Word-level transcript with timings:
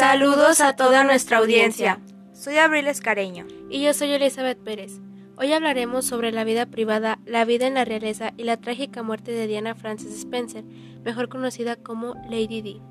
Saludos 0.00 0.62
a 0.62 0.76
toda 0.76 1.04
nuestra 1.04 1.36
audiencia. 1.36 2.00
Soy 2.32 2.56
Abril 2.56 2.86
Escareño. 2.86 3.46
Y 3.68 3.82
yo 3.82 3.92
soy 3.92 4.10
Elizabeth 4.12 4.58
Pérez. 4.58 4.92
Hoy 5.36 5.52
hablaremos 5.52 6.06
sobre 6.06 6.32
la 6.32 6.42
vida 6.42 6.64
privada, 6.64 7.18
la 7.26 7.44
vida 7.44 7.66
en 7.66 7.74
la 7.74 7.84
realeza 7.84 8.32
y 8.38 8.44
la 8.44 8.56
trágica 8.56 9.02
muerte 9.02 9.32
de 9.32 9.46
Diana 9.46 9.74
Frances 9.74 10.14
Spencer, 10.18 10.64
mejor 11.04 11.28
conocida 11.28 11.76
como 11.76 12.14
Lady 12.30 12.62
Di. 12.62 12.82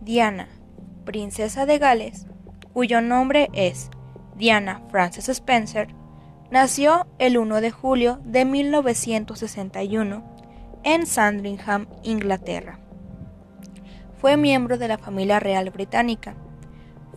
Diana, 0.00 0.48
princesa 1.04 1.66
de 1.66 1.76
Gales, 1.76 2.26
cuyo 2.72 3.02
nombre 3.02 3.50
es 3.52 3.90
Diana 4.36 4.80
Frances 4.90 5.28
Spencer, 5.28 5.88
nació 6.50 7.06
el 7.18 7.36
1 7.36 7.60
de 7.60 7.70
julio 7.70 8.22
de 8.24 8.46
1961 8.46 10.24
en 10.82 11.06
Sandringham, 11.06 11.88
Inglaterra. 12.02 12.78
Fue 14.24 14.38
miembro 14.38 14.78
de 14.78 14.88
la 14.88 14.96
familia 14.96 15.38
real 15.38 15.68
británica. 15.68 16.34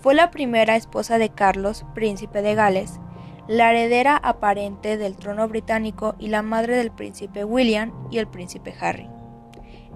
Fue 0.01 0.13
la 0.13 0.29
primera 0.29 0.75
esposa 0.75 1.17
de 1.17 1.29
Carlos, 1.29 1.85
príncipe 1.95 2.41
de 2.41 2.53
Gales, 2.53 2.99
la 3.47 3.71
heredera 3.71 4.17
aparente 4.17 4.97
del 4.97 5.15
trono 5.15 5.47
británico 5.47 6.15
y 6.19 6.27
la 6.27 6.41
madre 6.41 6.75
del 6.75 6.91
príncipe 6.91 7.45
William 7.45 7.93
y 8.11 8.17
el 8.17 8.27
príncipe 8.27 8.73
Harry. 8.81 9.07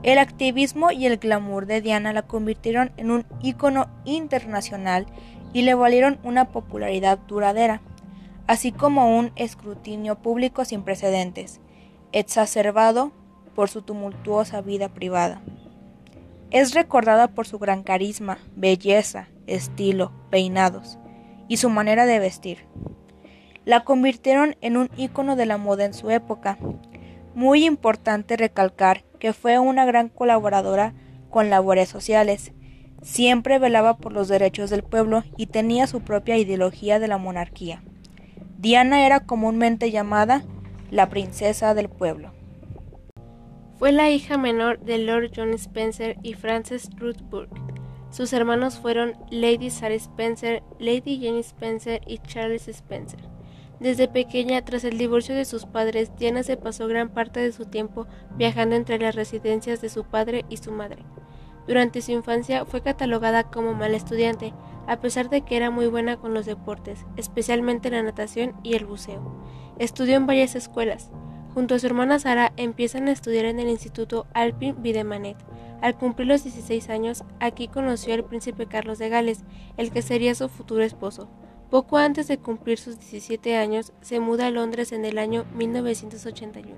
El 0.04 0.20
activismo 0.20 0.94
y 0.94 1.06
el 1.06 1.18
glamour 1.18 1.66
de 1.66 1.82
Diana 1.82 2.14
la 2.14 2.22
convirtieron 2.22 2.94
en 2.96 3.12
un 3.12 3.26
ícono 3.42 3.90
internacional 4.06 5.06
y 5.52 5.64
le 5.64 5.74
valieron 5.74 6.18
una 6.24 6.46
popularidad 6.46 7.20
duradera, 7.28 7.82
así 8.48 8.72
como 8.72 9.20
un 9.20 9.34
escrutinio 9.36 10.16
público 10.22 10.64
sin 10.64 10.84
precedentes, 10.84 11.60
exacerbado 12.14 13.12
por 13.54 13.68
su 13.68 13.82
tumultuosa 13.82 14.62
vida 14.62 14.88
privada. 14.88 15.42
Es 16.52 16.74
recordada 16.74 17.30
por 17.30 17.48
su 17.48 17.60
gran 17.60 17.82
carisma, 17.82 18.38
belleza, 18.58 19.30
estilo, 19.48 20.12
peinados 20.30 21.00
y 21.48 21.58
su 21.58 21.70
manera 21.70 22.06
de 22.06 22.20
vestir. 22.20 22.68
La 23.64 23.86
convirtieron 23.86 24.58
en 24.60 24.76
un 24.76 24.90
ícono 24.98 25.38
de 25.38 25.46
la 25.46 25.58
moda 25.58 25.86
en 25.86 25.94
su 25.94 26.10
época. 26.10 26.58
Muy 27.36 27.64
importante 27.64 28.36
recalcar 28.36 29.06
que 29.18 29.32
fue 29.32 29.60
una 29.60 29.86
gran 29.86 30.10
colaboradora 30.10 30.94
con 31.30 31.50
labores 31.50 31.88
sociales. 31.88 32.52
Siempre 33.02 33.58
velaba 33.58 33.96
por 33.96 34.12
los 34.12 34.28
derechos 34.28 34.70
del 34.70 34.84
pueblo 34.84 35.24
y 35.38 35.48
tenía 35.48 35.88
su 35.88 36.02
propia 36.02 36.36
ideología 36.36 37.00
de 37.00 37.08
la 37.08 37.18
monarquía. 37.18 37.82
Diana 38.58 39.06
era 39.06 39.22
comúnmente 39.22 39.90
llamada 39.90 40.44
la 40.90 41.08
princesa 41.08 41.74
del 41.74 41.88
pueblo. 41.88 42.41
Fue 43.82 43.92
la 43.92 44.12
hija 44.12 44.38
menor 44.38 44.80
de 44.82 45.00
Lord 45.00 45.32
John 45.36 45.56
Spencer 45.56 46.16
y 46.22 46.36
Frances 46.36 46.88
Ruth 46.98 47.20
Burke. 47.32 47.60
Sus 48.12 48.32
hermanos 48.32 48.78
fueron 48.78 49.14
Lady 49.32 49.72
Sarah 49.72 49.96
Spencer, 49.96 50.62
Lady 50.78 51.20
Jane 51.20 51.40
Spencer 51.40 52.00
y 52.06 52.20
Charles 52.20 52.68
Spencer. 52.68 53.20
Desde 53.80 54.08
pequeña, 54.08 54.64
tras 54.64 54.84
el 54.84 55.00
divorcio 55.00 55.34
de 55.34 55.46
sus 55.46 55.66
padres, 55.66 56.16
Diana 56.16 56.44
se 56.44 56.58
pasó 56.58 56.88
gran 56.88 57.10
parte 57.10 57.40
de 57.40 57.52
su 57.52 57.66
tiempo 57.66 58.06
viajando 58.38 58.76
entre 58.76 59.00
las 59.00 59.16
residencias 59.16 59.82
de 59.82 59.90
su 59.90 60.04
padre 60.04 60.46
y 60.48 60.58
su 60.58 60.72
madre. 60.72 61.04
Durante 61.66 62.04
su 62.04 62.12
infancia 62.12 62.66
fue 62.66 62.82
catalogada 62.82 63.46
como 63.46 63.74
mala 63.74 63.98
estudiante, 63.98 64.54
a 64.86 65.00
pesar 65.00 65.32
de 65.32 65.42
que 65.42 65.58
era 65.58 65.72
muy 65.72 65.88
buena 65.88 66.18
con 66.18 66.36
los 66.36 66.46
deportes, 66.46 67.04
especialmente 67.18 67.90
la 67.90 68.04
natación 68.04 68.54
y 68.62 68.76
el 68.76 68.86
buceo. 68.86 69.42
Estudió 69.80 70.18
en 70.18 70.28
varias 70.28 70.54
escuelas. 70.54 71.10
Junto 71.54 71.76
a 71.76 71.80
su 71.80 71.86
hermana 71.86 72.18
Sara 72.18 72.54
empiezan 72.56 73.08
a 73.08 73.12
estudiar 73.12 73.46
en 73.46 73.60
el 73.60 73.68
Instituto 73.68 74.26
Alpin 74.34 74.82
Videmanet. 74.82 75.38
Al 75.82 75.98
cumplir 75.98 76.28
los 76.28 76.44
16 76.44 76.90
años, 76.90 77.26
aquí 77.40 77.68
conoció 77.68 78.14
al 78.14 78.24
príncipe 78.24 78.68
Carlos 78.68 79.00
de 79.00 79.10
Gales, 79.10 79.44
el 79.76 79.92
que 79.92 80.02
sería 80.02 80.34
su 80.34 80.48
futuro 80.48 80.84
esposo. 80.84 81.30
Poco 81.70 81.98
antes 81.98 82.28
de 82.28 82.38
cumplir 82.38 82.78
sus 82.78 83.00
17 83.00 83.58
años, 83.58 83.92
se 84.02 84.20
muda 84.20 84.48
a 84.48 84.52
Londres 84.52 84.92
en 84.92 85.04
el 85.04 85.18
año 85.18 85.46
1981. 85.56 86.76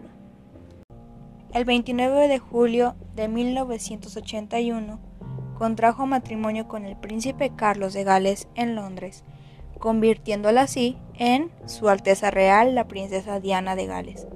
El 1.54 1.66
29 1.66 2.28
de 2.28 2.40
julio 2.40 2.96
de 3.16 3.28
1981, 3.28 5.00
contrajo 5.58 6.08
matrimonio 6.08 6.68
con 6.68 6.86
el 6.86 6.96
príncipe 6.98 7.52
Carlos 7.56 7.94
de 7.94 8.04
Gales 8.04 8.48
en 8.56 8.74
Londres, 8.74 9.24
convirtiéndola 9.78 10.62
así 10.62 10.98
en 11.14 11.52
Su 11.68 11.90
Alteza 11.90 12.32
Real 12.32 12.74
la 12.74 12.88
Princesa 12.88 13.40
Diana 13.40 13.76
de 13.76 13.86
Gales. 13.86 14.28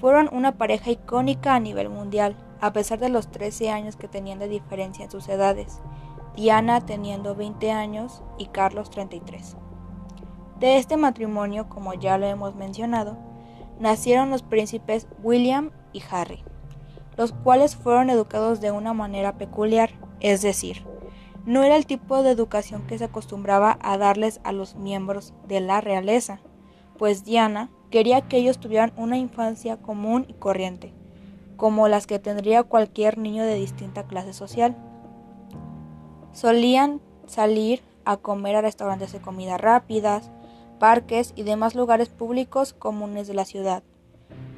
Fueron 0.00 0.28
una 0.32 0.58
pareja 0.58 0.90
icónica 0.90 1.54
a 1.54 1.60
nivel 1.60 1.88
mundial, 1.88 2.36
a 2.60 2.72
pesar 2.72 2.98
de 2.98 3.08
los 3.08 3.28
13 3.28 3.70
años 3.70 3.96
que 3.96 4.08
tenían 4.08 4.38
de 4.38 4.48
diferencia 4.48 5.04
en 5.04 5.10
sus 5.10 5.28
edades, 5.28 5.80
Diana 6.36 6.84
teniendo 6.84 7.34
20 7.34 7.70
años 7.72 8.22
y 8.38 8.46
Carlos 8.46 8.90
33. 8.90 9.56
De 10.60 10.76
este 10.76 10.96
matrimonio, 10.96 11.68
como 11.68 11.94
ya 11.94 12.18
lo 12.18 12.26
hemos 12.26 12.54
mencionado, 12.54 13.16
nacieron 13.78 14.30
los 14.30 14.42
príncipes 14.42 15.06
William 15.22 15.70
y 15.92 16.02
Harry, 16.10 16.42
los 17.16 17.32
cuales 17.32 17.76
fueron 17.76 18.10
educados 18.10 18.60
de 18.60 18.70
una 18.70 18.92
manera 18.92 19.38
peculiar, 19.38 19.90
es 20.20 20.42
decir, 20.42 20.84
no 21.46 21.62
era 21.62 21.76
el 21.76 21.86
tipo 21.86 22.22
de 22.22 22.30
educación 22.30 22.86
que 22.86 22.98
se 22.98 23.04
acostumbraba 23.04 23.78
a 23.80 23.96
darles 23.96 24.40
a 24.44 24.52
los 24.52 24.74
miembros 24.74 25.32
de 25.46 25.60
la 25.60 25.80
realeza, 25.80 26.40
pues 26.98 27.24
Diana 27.24 27.70
Quería 27.96 28.20
que 28.20 28.36
ellos 28.36 28.58
tuvieran 28.58 28.92
una 28.98 29.16
infancia 29.16 29.78
común 29.78 30.26
y 30.28 30.34
corriente, 30.34 30.92
como 31.56 31.88
las 31.88 32.06
que 32.06 32.18
tendría 32.18 32.62
cualquier 32.62 33.16
niño 33.16 33.42
de 33.42 33.54
distinta 33.54 34.02
clase 34.02 34.34
social. 34.34 34.76
Solían 36.34 37.00
salir 37.26 37.80
a 38.04 38.18
comer 38.18 38.54
a 38.54 38.60
restaurantes 38.60 39.12
de 39.12 39.22
comida 39.22 39.56
rápidas, 39.56 40.30
parques 40.78 41.32
y 41.36 41.44
demás 41.44 41.74
lugares 41.74 42.10
públicos 42.10 42.74
comunes 42.74 43.28
de 43.28 43.32
la 43.32 43.46
ciudad. 43.46 43.82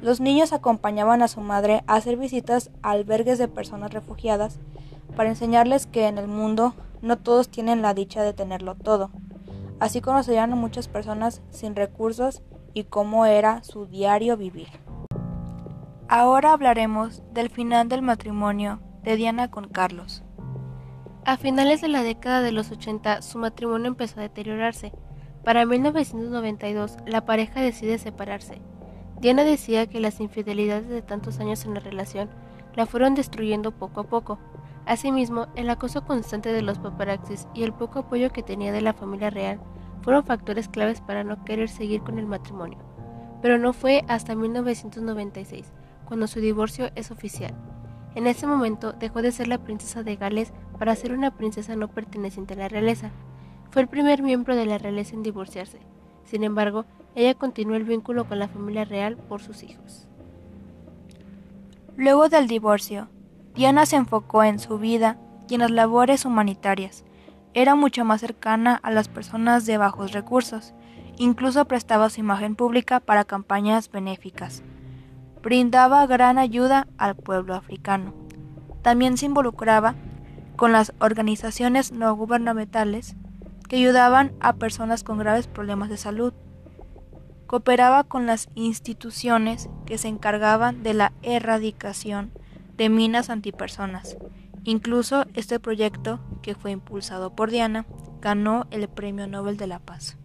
Los 0.01 0.19
niños 0.19 0.51
acompañaban 0.51 1.21
a 1.21 1.29
su 1.29 1.39
madre 1.39 1.85
a 1.87 1.95
hacer 1.95 2.17
visitas 2.17 2.71
a 2.81 2.91
albergues 2.91 3.37
de 3.37 3.47
personas 3.47 3.93
refugiadas 3.93 4.59
para 5.15 5.29
enseñarles 5.29 5.87
que 5.87 6.07
en 6.07 6.17
el 6.17 6.27
mundo 6.27 6.73
no 7.01 7.17
todos 7.17 7.47
tienen 7.47 7.81
la 7.81 7.93
dicha 7.93 8.21
de 8.21 8.33
tenerlo 8.33 8.75
todo. 8.75 9.11
Así 9.79 10.01
conocerían 10.01 10.51
a 10.51 10.57
muchas 10.57 10.89
personas 10.89 11.41
sin 11.51 11.77
recursos 11.77 12.41
y 12.73 12.85
cómo 12.85 13.25
era 13.25 13.63
su 13.63 13.85
diario 13.85 14.37
vivir. 14.37 14.67
Ahora 16.07 16.53
hablaremos 16.53 17.21
del 17.33 17.49
final 17.49 17.87
del 17.87 18.01
matrimonio 18.01 18.79
de 19.03 19.15
Diana 19.15 19.51
con 19.51 19.67
Carlos. 19.67 20.23
A 21.25 21.37
finales 21.37 21.81
de 21.81 21.87
la 21.87 22.01
década 22.01 22.41
de 22.41 22.51
los 22.51 22.71
80 22.71 23.21
su 23.21 23.37
matrimonio 23.37 23.87
empezó 23.87 24.19
a 24.19 24.23
deteriorarse. 24.23 24.91
Para 25.43 25.65
1992 25.65 26.97
la 27.05 27.25
pareja 27.25 27.61
decide 27.61 27.97
separarse. 27.97 28.61
Diana 29.21 29.43
decía 29.43 29.87
que 29.87 29.99
las 29.99 30.19
infidelidades 30.19 30.89
de 30.89 31.01
tantos 31.01 31.39
años 31.39 31.65
en 31.65 31.73
la 31.73 31.79
relación 31.79 32.29
la 32.75 32.85
fueron 32.85 33.15
destruyendo 33.15 33.71
poco 33.71 34.01
a 34.01 34.03
poco. 34.05 34.39
Asimismo, 34.85 35.47
el 35.55 35.69
acoso 35.69 36.05
constante 36.05 36.51
de 36.51 36.61
los 36.61 36.79
paparazzis 36.79 37.47
y 37.53 37.63
el 37.63 37.73
poco 37.73 37.99
apoyo 37.99 38.31
que 38.31 38.41
tenía 38.41 38.71
de 38.71 38.81
la 38.81 38.93
familia 38.93 39.29
real 39.29 39.59
fueron 40.01 40.23
factores 40.23 40.67
claves 40.69 41.01
para 41.01 41.23
no 41.23 41.43
querer 41.45 41.69
seguir 41.69 42.01
con 42.01 42.19
el 42.19 42.25
matrimonio, 42.25 42.77
pero 43.41 43.57
no 43.57 43.73
fue 43.73 44.03
hasta 44.07 44.35
1996 44.35 45.71
cuando 46.05 46.27
su 46.27 46.39
divorcio 46.39 46.89
es 46.95 47.11
oficial. 47.11 47.53
En 48.15 48.27
ese 48.27 48.47
momento 48.47 48.93
dejó 48.93 49.21
de 49.21 49.31
ser 49.31 49.47
la 49.47 49.59
princesa 49.59 50.03
de 50.03 50.15
Gales 50.15 50.51
para 50.79 50.95
ser 50.95 51.13
una 51.13 51.31
princesa 51.31 51.75
no 51.75 51.87
perteneciente 51.87 52.55
a 52.55 52.57
la 52.57 52.67
realeza. 52.67 53.11
Fue 53.69 53.83
el 53.83 53.87
primer 53.87 54.23
miembro 54.23 54.55
de 54.55 54.65
la 54.65 54.79
realeza 54.79 55.15
en 55.15 55.21
divorciarse. 55.23 55.79
Sin 56.23 56.43
embargo, 56.43 56.85
ella 57.15 57.35
continuó 57.35 57.75
el 57.75 57.83
vínculo 57.83 58.27
con 58.27 58.39
la 58.39 58.47
familia 58.47 58.85
real 58.85 59.17
por 59.17 59.41
sus 59.41 59.63
hijos. 59.63 60.07
Luego 61.95 62.29
del 62.29 62.47
divorcio, 62.47 63.09
Diana 63.53 63.85
se 63.85 63.97
enfocó 63.97 64.43
en 64.43 64.57
su 64.57 64.79
vida 64.79 65.17
y 65.47 65.55
en 65.55 65.61
las 65.61 65.71
labores 65.71 66.25
humanitarias 66.25 67.03
era 67.53 67.75
mucho 67.75 68.05
más 68.05 68.21
cercana 68.21 68.79
a 68.83 68.91
las 68.91 69.07
personas 69.07 69.65
de 69.65 69.77
bajos 69.77 70.11
recursos, 70.11 70.73
incluso 71.17 71.65
prestaba 71.65 72.09
su 72.09 72.19
imagen 72.19 72.55
pública 72.55 72.99
para 72.99 73.25
campañas 73.25 73.89
benéficas. 73.91 74.63
Brindaba 75.41 76.05
gran 76.05 76.37
ayuda 76.37 76.87
al 76.97 77.15
pueblo 77.15 77.55
africano. 77.55 78.13
También 78.81 79.17
se 79.17 79.25
involucraba 79.25 79.95
con 80.55 80.71
las 80.71 80.93
organizaciones 80.99 81.91
no 81.91 82.13
gubernamentales 82.15 83.15
que 83.67 83.77
ayudaban 83.77 84.33
a 84.39 84.53
personas 84.53 85.03
con 85.03 85.17
graves 85.17 85.47
problemas 85.47 85.89
de 85.89 85.97
salud. 85.97 86.33
Cooperaba 87.47 88.03
con 88.03 88.25
las 88.25 88.49
instituciones 88.55 89.69
que 89.85 89.97
se 89.97 90.07
encargaban 90.07 90.83
de 90.83 90.93
la 90.93 91.13
erradicación 91.23 92.31
de 92.77 92.89
minas 92.89 93.29
antipersonas 93.29 94.17
Incluso 94.63 95.25
este 95.33 95.59
proyecto, 95.59 96.19
que 96.41 96.55
fue 96.55 96.71
impulsado 96.71 97.35
por 97.35 97.49
Diana, 97.49 97.85
ganó 98.21 98.67
el 98.71 98.87
Premio 98.87 99.27
Nobel 99.27 99.57
de 99.57 99.67
la 99.67 99.79
Paz. 99.79 100.17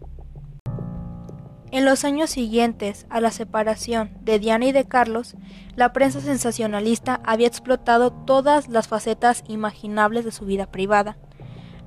En 1.71 1.85
los 1.85 2.05
años 2.05 2.31
siguientes 2.31 3.05
a 3.11 3.21
la 3.21 3.33
separación 3.33 4.17
de 4.21 4.39
Diana 4.39 4.67
y 4.67 4.73
de 4.73 4.85
Carlos, 4.85 5.35
la 5.75 5.93
prensa 5.93 6.21
sensacionalista 6.21 7.21
había 7.25 7.49
explotado 7.49 8.13
todas 8.13 8.69
las 8.69 8.87
facetas 8.87 9.43
imaginables 9.49 10.25
de 10.25 10.31
su 10.31 10.45
vida 10.45 10.67
privada. 10.67 11.17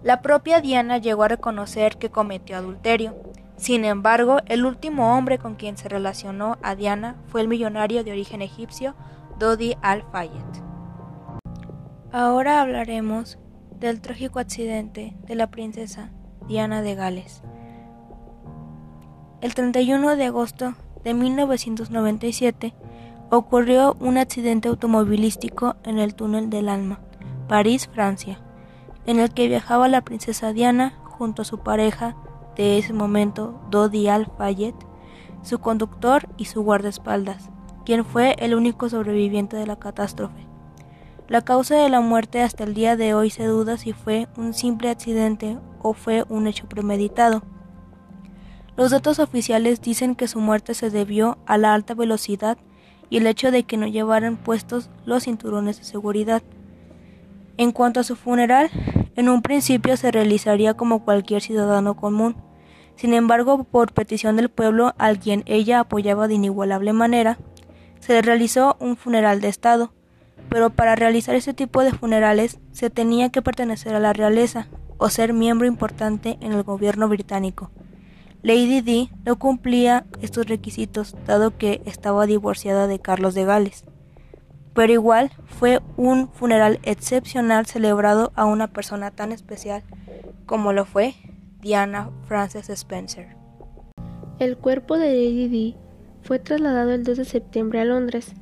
La 0.04 0.22
propia 0.22 0.60
Diana 0.60 0.98
llegó 0.98 1.24
a 1.24 1.30
reconocer 1.30 1.98
que 1.98 2.10
cometió 2.10 2.58
adulterio. 2.58 3.16
Sin 3.56 3.86
embargo, 3.86 4.40
el 4.48 4.66
último 4.66 5.18
hombre 5.18 5.38
con 5.38 5.56
quien 5.56 5.78
se 5.78 5.88
relacionó 5.88 6.58
a 6.62 6.76
Diana 6.76 7.16
fue 7.28 7.40
el 7.40 7.48
millonario 7.48 8.04
de 8.04 8.12
origen 8.12 8.42
egipcio 8.42 8.94
Dodi 9.40 9.78
al-Fayed. 9.82 10.67
Ahora 12.13 12.62
hablaremos 12.62 13.38
del 13.81 14.00
trágico 14.00 14.39
accidente 14.39 15.18
de 15.25 15.36
la 15.36 15.48
princesa 15.48 16.09
Diana 16.48 16.81
de 16.81 16.95
Gales. 16.95 17.44
El 19.42 19.54
31 19.54 20.15
de 20.15 20.24
agosto 20.24 20.75
de 21.04 21.13
1997 21.13 22.74
ocurrió 23.30 23.98
un 24.00 24.18
accidente 24.18 24.69
automovilístico 24.69 25.75
en 25.83 26.00
el 26.00 26.15
túnel 26.15 26.50
del 26.50 26.69
Alma, 26.69 27.01
París, 27.50 27.89
Francia, 27.94 28.39
en 29.06 29.19
el 29.19 29.33
que 29.33 29.50
viajaba 29.50 29.89
la 29.89 30.01
princesa 30.01 30.54
Diana 30.54 30.98
junto 31.04 31.42
a 31.42 31.45
su 31.45 31.59
pareja 31.59 32.15
de 32.56 32.77
ese 32.77 32.94
momento, 32.94 33.59
Dodi 33.69 34.07
Al-Fayed, 34.07 34.75
su 35.42 35.59
conductor 35.59 36.30
y 36.38 36.45
su 36.45 36.63
guardaespaldas, 36.63 37.50
quien 37.86 38.06
fue 38.06 38.38
el 38.39 38.56
único 38.56 38.88
sobreviviente 38.88 39.57
de 39.57 39.68
la 39.68 39.75
catástrofe. 39.75 40.47
La 41.30 41.42
causa 41.42 41.76
de 41.76 41.90
la 41.90 42.00
muerte 42.00 42.42
hasta 42.42 42.64
el 42.64 42.74
día 42.74 42.96
de 42.96 43.14
hoy 43.14 43.30
se 43.30 43.44
duda 43.46 43.78
si 43.78 43.92
fue 43.92 44.30
un 44.38 44.54
simple 44.54 44.90
accidente 44.90 45.58
o 45.82 45.92
fue 45.94 46.24
un 46.30 46.48
hecho 46.48 46.70
premeditado. 46.70 47.44
Los 48.78 48.92
datos 48.92 49.20
oficiales 49.20 49.82
dicen 49.82 50.16
que 50.16 50.30
su 50.30 50.40
muerte 50.40 50.74
se 50.74 50.90
debió 50.90 51.38
a 51.46 51.58
la 51.58 51.74
alta 51.74 51.96
velocidad 51.96 52.58
y 53.10 53.18
el 53.18 53.28
hecho 53.28 53.52
de 53.52 53.64
que 53.64 53.76
no 53.76 53.88
llevaran 53.88 54.38
puestos 54.38 54.90
los 55.06 55.24
cinturones 55.24 55.78
de 55.80 55.84
seguridad. 55.84 56.44
En 57.58 57.74
cuanto 57.74 58.00
a 58.00 58.04
su 58.04 58.16
funeral, 58.16 58.70
en 59.18 59.28
un 59.28 59.42
principio 59.42 59.98
se 59.98 60.12
realizaría 60.12 60.76
como 60.76 61.04
cualquier 61.04 61.42
ciudadano 61.42 61.98
común. 61.98 62.38
Sin 62.96 63.14
embargo, 63.14 63.66
por 63.66 63.92
petición 63.92 64.38
del 64.38 64.50
pueblo 64.50 64.94
al 64.98 65.20
quien 65.20 65.44
ella 65.46 65.82
apoyaba 65.82 66.30
de 66.30 66.36
inigualable 66.36 66.94
manera, 66.94 67.38
se 68.00 68.22
realizó 68.22 68.78
un 68.80 68.96
funeral 68.96 69.42
de 69.42 69.50
Estado. 69.50 69.97
Pero 70.50 70.69
para 70.69 70.95
realizar 70.95 71.36
este 71.36 71.54
tipo 71.54 71.84
de 71.84 71.92
funerales 71.92 72.60
se 72.72 72.89
tenía 72.89 73.30
que 73.30 73.42
pertenecer 73.42 73.94
a 73.95 74.00
la 74.00 74.13
realeza 74.13 74.68
o 74.98 75.10
ser 75.10 75.34
miembro 75.34 75.68
importante 75.68 76.38
en 76.42 76.54
el 76.54 76.63
gobierno 76.63 77.07
británico. 77.07 77.72
Lady 78.44 78.81
Di 78.81 79.10
no 79.25 79.38
cumplía 79.38 80.06
estos 80.22 80.48
requisitos 80.48 81.16
dado 81.25 81.57
que 81.57 81.81
estaba 81.86 82.25
divorciada 82.25 82.88
de 82.88 83.00
Carlos 83.00 83.34
de 83.34 83.45
Gales. 83.45 83.84
Pero 84.74 84.94
igual 84.94 85.31
fue 85.45 85.81
un 85.98 86.30
funeral 86.30 86.80
excepcional 86.83 87.66
celebrado 87.66 88.31
a 88.36 88.45
una 88.45 88.68
persona 88.68 89.12
tan 89.12 89.31
especial 89.31 89.83
como 90.45 90.72
lo 90.72 90.86
fue 90.86 91.16
Diana 91.62 92.12
Frances 92.25 92.69
Spencer. 92.69 93.36
El 94.40 94.56
cuerpo 94.57 94.98
de 94.98 95.07
Lady 95.07 95.48
Di 95.48 95.75
fue 96.22 96.40
trasladado 96.40 96.92
el 96.92 97.04
2 97.04 97.18
de 97.18 97.25
septiembre 97.25 97.81
a 97.81 97.86
Londres. 97.86 98.33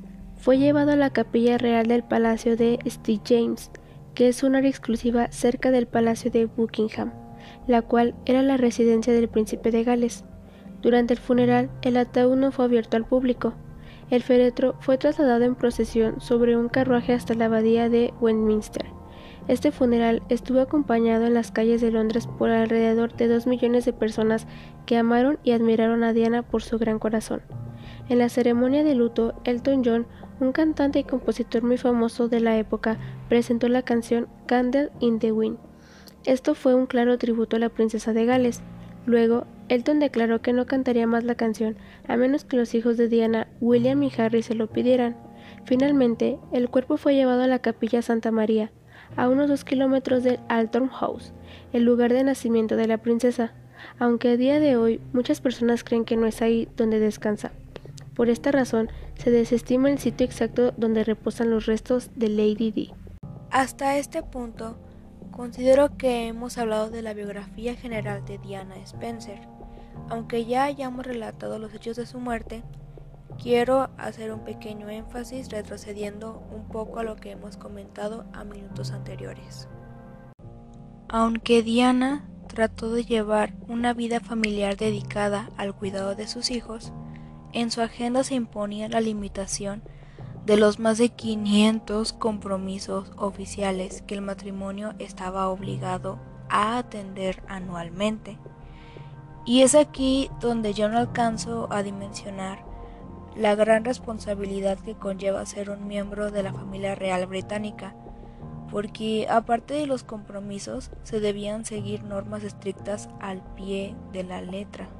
Fue 0.46 0.58
llevado 0.58 0.92
a 0.92 0.96
la 0.96 1.10
capilla 1.10 1.58
real 1.58 1.88
del 1.88 2.04
Palacio 2.04 2.56
de 2.56 2.78
St. 2.84 3.20
James, 3.26 3.68
que 4.14 4.28
es 4.28 4.44
un 4.44 4.54
área 4.54 4.70
exclusiva 4.70 5.26
cerca 5.32 5.72
del 5.72 5.88
Palacio 5.88 6.30
de 6.30 6.46
Buckingham 6.46 7.10
la 7.66 7.82
cual 7.82 8.14
era 8.26 8.42
la 8.42 8.56
residencia 8.56 9.12
del 9.12 9.28
príncipe 9.28 9.72
de 9.72 9.82
Gales. 9.82 10.24
Durante 10.82 11.14
el 11.14 11.18
funeral, 11.18 11.68
el 11.82 11.96
ataúd 11.96 12.36
no 12.36 12.52
fue 12.52 12.64
abierto 12.64 12.96
al 12.96 13.04
público. 13.04 13.54
El 14.08 14.22
féretro 14.22 14.76
fue 14.78 14.98
trasladado 14.98 15.42
en 15.42 15.56
procesión 15.56 16.20
sobre 16.20 16.56
un 16.56 16.68
carruaje 16.68 17.12
hasta 17.12 17.34
la 17.34 17.46
abadía 17.46 17.88
de 17.88 18.14
Westminster. 18.20 18.86
Este 19.48 19.72
funeral 19.72 20.22
estuvo 20.28 20.60
acompañado 20.60 21.26
en 21.26 21.34
las 21.34 21.50
calles 21.50 21.80
de 21.80 21.90
Londres 21.90 22.28
por 22.38 22.50
alrededor 22.50 23.16
de 23.16 23.26
dos 23.26 23.48
millones 23.48 23.84
de 23.84 23.92
personas 23.92 24.46
que 24.86 24.96
amaron 24.96 25.40
y 25.42 25.50
admiraron 25.50 26.04
a 26.04 26.12
Diana 26.12 26.42
por 26.42 26.62
su 26.62 26.78
gran 26.78 27.00
corazón. 27.00 27.42
En 28.08 28.18
la 28.18 28.28
ceremonia 28.28 28.84
de 28.84 28.94
luto, 28.94 29.34
Elton 29.44 29.82
John, 29.84 30.06
un 30.40 30.52
cantante 30.52 30.98
y 30.98 31.04
compositor 31.04 31.62
muy 31.62 31.78
famoso 31.78 32.28
de 32.28 32.40
la 32.40 32.58
época, 32.58 32.98
presentó 33.28 33.68
la 33.68 33.82
canción 33.82 34.28
Candle 34.46 34.90
in 35.00 35.18
the 35.18 35.32
Wind. 35.32 35.58
Esto 36.24 36.54
fue 36.54 36.74
un 36.74 36.86
claro 36.86 37.18
tributo 37.18 37.56
a 37.56 37.60
la 37.60 37.68
princesa 37.68 38.12
de 38.12 38.26
Gales. 38.26 38.62
Luego, 39.06 39.46
Elton 39.68 40.00
declaró 40.00 40.42
que 40.42 40.52
no 40.52 40.66
cantaría 40.66 41.06
más 41.06 41.24
la 41.24 41.36
canción, 41.36 41.76
a 42.08 42.16
menos 42.16 42.44
que 42.44 42.56
los 42.56 42.74
hijos 42.74 42.96
de 42.96 43.08
Diana, 43.08 43.48
William 43.60 44.02
y 44.02 44.12
Harry 44.18 44.42
se 44.42 44.54
lo 44.54 44.68
pidieran. 44.68 45.16
Finalmente, 45.64 46.38
el 46.52 46.68
cuerpo 46.68 46.96
fue 46.96 47.14
llevado 47.14 47.42
a 47.42 47.46
la 47.46 47.60
capilla 47.60 48.02
Santa 48.02 48.30
María, 48.30 48.70
a 49.16 49.28
unos 49.28 49.48
dos 49.48 49.64
kilómetros 49.64 50.22
del 50.22 50.40
Alton 50.48 50.88
House, 50.88 51.32
el 51.72 51.84
lugar 51.84 52.12
de 52.12 52.24
nacimiento 52.24 52.76
de 52.76 52.86
la 52.86 52.98
princesa, 52.98 53.54
aunque 53.98 54.30
a 54.30 54.36
día 54.36 54.60
de 54.60 54.76
hoy 54.76 55.00
muchas 55.12 55.40
personas 55.40 55.84
creen 55.84 56.04
que 56.04 56.16
no 56.16 56.26
es 56.26 56.42
ahí 56.42 56.68
donde 56.76 56.98
descansa. 56.98 57.52
Por 58.14 58.30
esta 58.30 58.50
razón, 58.50 58.88
se 59.16 59.30
desestima 59.30 59.90
el 59.90 59.98
sitio 59.98 60.26
exacto 60.26 60.72
donde 60.76 61.04
reposan 61.04 61.50
los 61.50 61.66
restos 61.66 62.10
de 62.14 62.28
Lady 62.28 62.70
Di. 62.70 62.92
Hasta 63.50 63.96
este 63.96 64.22
punto, 64.22 64.76
Considero 65.36 65.98
que 65.98 66.28
hemos 66.28 66.56
hablado 66.56 66.88
de 66.88 67.02
la 67.02 67.12
biografía 67.12 67.74
general 67.74 68.24
de 68.24 68.38
Diana 68.38 68.74
Spencer. 68.76 69.38
Aunque 70.08 70.46
ya 70.46 70.64
hayamos 70.64 71.04
relatado 71.04 71.58
los 71.58 71.74
hechos 71.74 71.98
de 71.98 72.06
su 72.06 72.18
muerte, 72.18 72.62
quiero 73.42 73.90
hacer 73.98 74.32
un 74.32 74.44
pequeño 74.44 74.88
énfasis 74.88 75.50
retrocediendo 75.50 76.42
un 76.50 76.66
poco 76.68 77.00
a 77.00 77.02
lo 77.02 77.16
que 77.16 77.32
hemos 77.32 77.58
comentado 77.58 78.24
a 78.32 78.44
minutos 78.44 78.92
anteriores. 78.92 79.68
Aunque 81.10 81.62
Diana 81.62 82.26
trató 82.48 82.90
de 82.90 83.04
llevar 83.04 83.52
una 83.68 83.92
vida 83.92 84.20
familiar 84.20 84.78
dedicada 84.78 85.50
al 85.58 85.76
cuidado 85.76 86.14
de 86.14 86.28
sus 86.28 86.50
hijos, 86.50 86.94
en 87.56 87.70
su 87.70 87.80
agenda 87.80 88.22
se 88.22 88.34
imponía 88.34 88.86
la 88.86 89.00
limitación 89.00 89.82
de 90.44 90.58
los 90.58 90.78
más 90.78 90.98
de 90.98 91.08
500 91.08 92.12
compromisos 92.12 93.10
oficiales 93.16 94.02
que 94.02 94.14
el 94.14 94.20
matrimonio 94.20 94.92
estaba 94.98 95.48
obligado 95.48 96.18
a 96.50 96.76
atender 96.76 97.42
anualmente. 97.48 98.38
Y 99.46 99.62
es 99.62 99.74
aquí 99.74 100.30
donde 100.38 100.74
yo 100.74 100.90
no 100.90 100.98
alcanzo 100.98 101.66
a 101.70 101.82
dimensionar 101.82 102.62
la 103.34 103.54
gran 103.54 103.86
responsabilidad 103.86 104.78
que 104.78 104.94
conlleva 104.94 105.46
ser 105.46 105.70
un 105.70 105.88
miembro 105.88 106.30
de 106.30 106.42
la 106.42 106.52
familia 106.52 106.94
real 106.94 107.26
británica, 107.26 107.94
porque 108.70 109.28
aparte 109.30 109.72
de 109.72 109.86
los 109.86 110.04
compromisos 110.04 110.90
se 111.04 111.20
debían 111.20 111.64
seguir 111.64 112.04
normas 112.04 112.42
estrictas 112.42 113.08
al 113.18 113.40
pie 113.54 113.96
de 114.12 114.24
la 114.24 114.42
letra. 114.42 114.90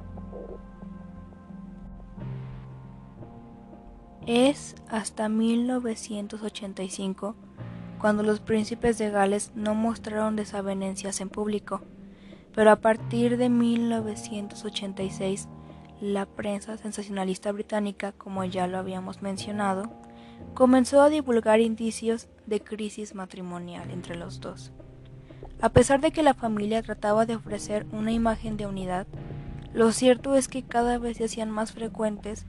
Es 4.27 4.75
hasta 4.89 5.29
1985 5.29 7.35
cuando 7.97 8.21
los 8.23 8.41
príncipes 8.41 8.97
de 8.97 9.09
Gales 9.09 9.53
no 9.55 9.73
mostraron 9.73 10.35
desavenencias 10.35 11.21
en 11.21 11.29
público, 11.29 11.79
pero 12.53 12.71
a 12.71 12.81
partir 12.81 13.37
de 13.37 13.47
1986 13.47 15.47
la 16.01 16.25
prensa 16.25 16.77
sensacionalista 16.77 17.53
británica, 17.53 18.11
como 18.11 18.43
ya 18.43 18.67
lo 18.67 18.77
habíamos 18.77 19.21
mencionado, 19.21 19.89
comenzó 20.53 21.01
a 21.01 21.07
divulgar 21.07 21.61
indicios 21.61 22.27
de 22.45 22.59
crisis 22.59 23.15
matrimonial 23.15 23.89
entre 23.91 24.17
los 24.17 24.41
dos. 24.41 24.73
A 25.61 25.69
pesar 25.69 26.01
de 26.01 26.11
que 26.11 26.21
la 26.21 26.33
familia 26.33 26.83
trataba 26.83 27.25
de 27.25 27.37
ofrecer 27.37 27.85
una 27.93 28.11
imagen 28.11 28.57
de 28.57 28.65
unidad, 28.65 29.07
lo 29.73 29.93
cierto 29.93 30.35
es 30.35 30.49
que 30.49 30.63
cada 30.63 30.97
vez 30.97 31.15
se 31.15 31.23
hacían 31.23 31.49
más 31.49 31.71
frecuentes 31.71 32.45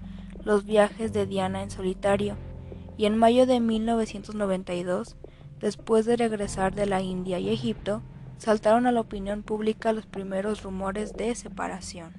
los 0.48 0.64
viajes 0.64 1.12
de 1.12 1.26
Diana 1.26 1.62
en 1.62 1.70
solitario, 1.70 2.34
y 2.96 3.04
en 3.04 3.18
mayo 3.18 3.44
de 3.44 3.60
1992, 3.60 5.14
después 5.60 6.06
de 6.06 6.16
regresar 6.16 6.74
de 6.74 6.86
la 6.86 7.02
India 7.02 7.38
y 7.38 7.50
Egipto, 7.50 8.00
saltaron 8.38 8.86
a 8.86 8.92
la 8.92 9.02
opinión 9.02 9.42
pública 9.42 9.92
los 9.92 10.06
primeros 10.06 10.62
rumores 10.62 11.12
de 11.12 11.34
separación. 11.34 12.14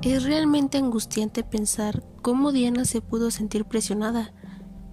Es 0.00 0.22
realmente 0.22 0.78
angustiante 0.78 1.42
pensar 1.42 2.04
cómo 2.22 2.52
Diana 2.52 2.84
se 2.84 3.00
pudo 3.00 3.32
sentir 3.32 3.64
presionada, 3.64 4.32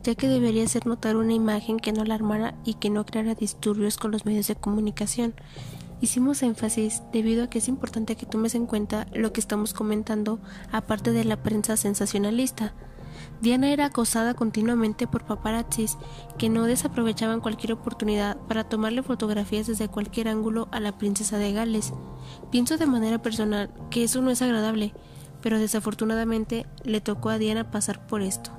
ya 0.02 0.16
que 0.16 0.28
debería 0.28 0.64
hacer 0.64 0.88
notar 0.88 1.16
una 1.16 1.34
imagen 1.34 1.78
que 1.78 1.94
no 1.94 2.04
la 2.06 2.16
armara 2.16 2.56
y 2.66 2.74
que 2.74 2.90
no 2.90 3.06
creara 3.06 3.36
disturbios 3.36 3.98
con 3.98 4.10
los 4.10 4.26
medios 4.26 4.48
de 4.48 4.56
comunicación, 4.56 5.36
Hicimos 6.02 6.44
énfasis 6.44 7.04
debido 7.12 7.44
a 7.44 7.50
que 7.50 7.58
es 7.58 7.68
importante 7.68 8.16
que 8.16 8.26
tomes 8.26 8.56
en 8.56 8.68
cuenta 8.68 9.06
lo 9.14 9.34
que 9.34 9.42
estamos 9.42 9.74
comentando 9.74 10.40
aparte 10.72 11.12
de 11.12 11.26
la 11.26 11.44
prensa 11.44 11.76
sensacionalista. 11.76 12.74
Diana 13.42 13.72
era 13.72 13.88
acosada 13.88 14.34
continuamente 14.34 15.08
por 15.08 15.26
paparazzis 15.26 15.98
que 16.38 16.48
no 16.48 16.64
desaprovechaban 16.64 17.42
cualquier 17.42 17.74
oportunidad 17.74 18.38
para 18.48 18.64
tomarle 18.64 19.04
fotografías 19.04 19.68
desde 19.68 19.90
cualquier 19.90 20.30
ángulo 20.30 20.70
a 20.72 20.80
la 20.80 20.98
princesa 20.98 21.38
de 21.38 21.52
Gales. 21.52 21.94
Pienso 22.50 22.78
de 22.78 22.86
manera 22.86 23.22
personal 23.22 23.70
que 23.90 24.04
eso 24.04 24.22
no 24.22 24.30
es 24.30 24.42
agradable, 24.42 24.94
pero 25.42 25.60
desafortunadamente 25.60 26.66
le 26.86 27.02
tocó 27.02 27.30
a 27.30 27.38
Diana 27.38 27.72
pasar 27.72 28.08
por 28.08 28.22
esto. 28.22 28.52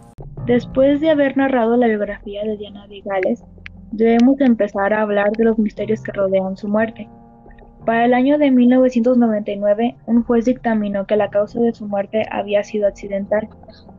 Después 0.44 1.00
de 1.00 1.11
haber 1.11 1.38
narrado 1.38 1.76
la 1.78 1.87
biografía 1.87 2.42
de 2.44 2.59
Diana 2.59 2.87
de 2.87 3.00
Gales, 3.00 3.42
debemos 3.92 4.38
empezar 4.40 4.92
a 4.92 5.02
hablar 5.02 5.30
de 5.32 5.44
los 5.44 5.59
misterios 5.59 6.02
que 6.02 6.12
rodean 6.12 6.56
su 6.59 6.68
muerte. 6.68 7.09
Para 7.85 8.05
el 8.05 8.15
año 8.15 8.39
de 8.39 8.51
1999, 8.51 9.97
un 10.07 10.23
juez 10.25 10.45
dictaminó 10.45 11.07
que 11.07 11.17
la 11.17 11.31
causa 11.31 11.61
de 11.61 11.73
su 11.73 11.87
muerte 11.87 12.25
había 12.31 12.63
sido 12.63 12.87
accidental, 12.87 13.49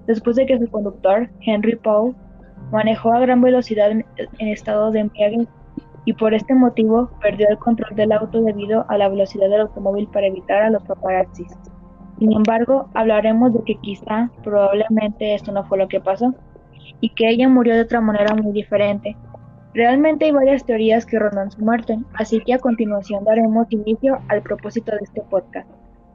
después 0.06 0.36
de 0.36 0.46
que 0.46 0.60
su 0.60 0.70
conductor, 0.70 1.30
Henry 1.42 1.76
Paul, 1.76 2.16
manejó 2.72 3.12
a 3.14 3.20
gran 3.20 3.42
velocidad 3.42 3.92
en, 3.92 4.06
estado 4.40 4.92
de 4.92 5.02
embriaguez 5.02 5.48
y 6.06 6.14
por 6.14 6.34
este 6.34 6.54
motivo 6.54 7.10
perdió 7.22 7.48
el 7.50 7.58
control 7.58 7.96
del 7.96 8.12
auto 8.12 8.42
debido 8.42 8.86
a 8.88 8.98
la 8.98 9.10
velocidad 9.10 9.50
del 9.50 9.62
automóvil 9.62 10.08
para 10.08 10.28
evitar 10.28 10.62
a 10.64 10.70
los 10.70 10.84
paparazzis. 10.84 11.52
Sin 12.20 12.34
embargo, 12.34 12.90
hablaremos 12.94 13.54
de 13.54 13.64
que 13.64 13.76
quizá, 13.76 14.30
probablemente 14.44 15.34
esto 15.34 15.52
no 15.52 15.64
fue 15.66 15.80
lo 15.80 15.88
que 15.88 16.00
pasó, 16.00 16.34
y 17.00 17.10
que 17.10 17.30
ella 17.30 17.50
murió 17.50 17.74
de 17.74 17.82
otra 17.82 18.00
manera 18.00 18.36
muy 18.36 18.52
diferente. 18.52 19.18
Realmente 19.74 20.25
hay 20.25 20.32
varias 20.32 20.66
teorías 20.66 21.06
que 21.06 21.20
rondan 21.20 21.51
su 21.51 21.62
muerte, 21.62 21.98
así 22.13 22.42
que 22.42 22.54
a 22.54 22.60
continuación 22.60 23.24
daremos 23.24 23.68
inicio 23.72 24.20
al 24.28 24.42
propósito 24.42 24.92
de 24.92 25.00
este 25.01 25.22
podcast, 25.22 25.70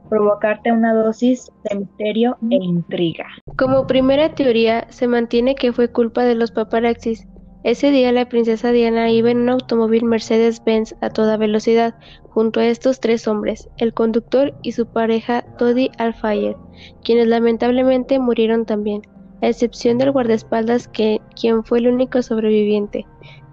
provocarte 0.09 0.71
una 0.71 0.93
dosis 0.93 1.51
de 1.69 1.77
misterio 1.77 2.37
e 2.49 2.55
intriga. 2.55 3.25
Como 3.57 3.87
primera 3.87 4.35
teoría, 4.35 4.85
se 4.89 5.07
mantiene 5.07 5.55
que 5.55 5.73
fue 5.73 5.91
culpa 5.91 6.23
de 6.23 6.35
los 6.35 6.51
paparazzis, 6.51 7.27
ese 7.63 7.91
día 7.91 8.13
la 8.13 8.29
princesa 8.29 8.71
Diana 8.71 9.09
iba 9.09 9.29
en 9.29 9.39
un 9.39 9.49
automóvil 9.49 10.05
Mercedes-Benz 10.05 10.95
a 11.01 11.09
toda 11.09 11.35
velocidad, 11.35 11.95
junto 12.29 12.59
a 12.59 12.65
estos 12.67 13.01
tres 13.01 13.27
hombres, 13.27 13.67
el 13.77 13.93
conductor 13.93 14.53
y 14.61 14.71
su 14.71 14.85
pareja 14.85 15.41
Toddy 15.57 15.91
Alfayet, 15.97 16.55
quienes 17.03 17.27
lamentablemente 17.27 18.19
murieron 18.19 18.65
también, 18.65 19.01
a 19.41 19.47
excepción 19.47 19.97
del 19.97 20.11
guardaespaldas 20.11 20.87
que, 20.87 21.19
quien 21.39 21.63
fue 21.63 21.79
el 21.79 21.89
único 21.89 22.21
sobreviviente. 22.21 23.05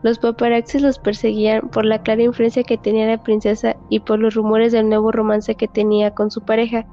Los 0.04 0.18
paparazzis 0.18 0.82
los 0.82 0.98
perseguían 0.98 1.70
por 1.70 1.86
la 1.86 2.02
clara 2.02 2.22
influencia 2.22 2.62
que 2.62 2.76
tenía 2.76 3.06
la 3.06 3.22
princesa 3.22 3.74
y 3.88 4.00
por 4.00 4.18
los 4.18 4.34
rumores 4.34 4.70
del 4.70 4.90
nuevo 4.90 5.10
romance 5.10 5.54
que 5.54 5.66
tenía 5.66 6.10
con 6.14 6.30
su 6.30 6.42
pareja. 6.42 6.84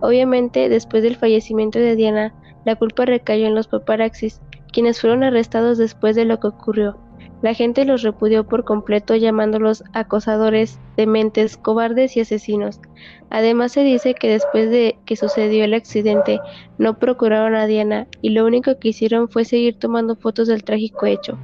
Obviamente, 0.00 0.70
después 0.70 1.02
del 1.02 1.16
fallecimiento 1.16 1.78
de 1.78 1.94
Diana, 1.94 2.34
la 2.64 2.74
culpa 2.76 3.04
recayó 3.04 3.46
en 3.46 3.54
los 3.54 3.68
paparazzis, 3.68 4.40
quienes 4.72 4.98
fueron 4.98 5.24
arrestados 5.24 5.76
después 5.76 6.16
de 6.16 6.24
lo 6.24 6.40
que 6.40 6.46
ocurrió. 6.46 6.96
La 7.44 7.52
gente 7.52 7.84
los 7.84 8.00
repudió 8.00 8.46
por 8.46 8.64
completo 8.64 9.14
llamándolos 9.16 9.84
acosadores, 9.92 10.80
dementes, 10.96 11.58
cobardes 11.58 12.16
y 12.16 12.20
asesinos. 12.20 12.80
Además 13.28 13.72
se 13.72 13.84
dice 13.84 14.14
que 14.14 14.30
después 14.30 14.70
de 14.70 14.96
que 15.04 15.14
sucedió 15.14 15.62
el 15.62 15.74
accidente 15.74 16.40
no 16.78 16.98
procuraron 16.98 17.54
a 17.54 17.66
Diana 17.66 18.06
y 18.22 18.30
lo 18.30 18.46
único 18.46 18.78
que 18.78 18.88
hicieron 18.88 19.28
fue 19.28 19.44
seguir 19.44 19.78
tomando 19.78 20.16
fotos 20.16 20.48
del 20.48 20.64
trágico 20.64 21.04
hecho. 21.04 21.38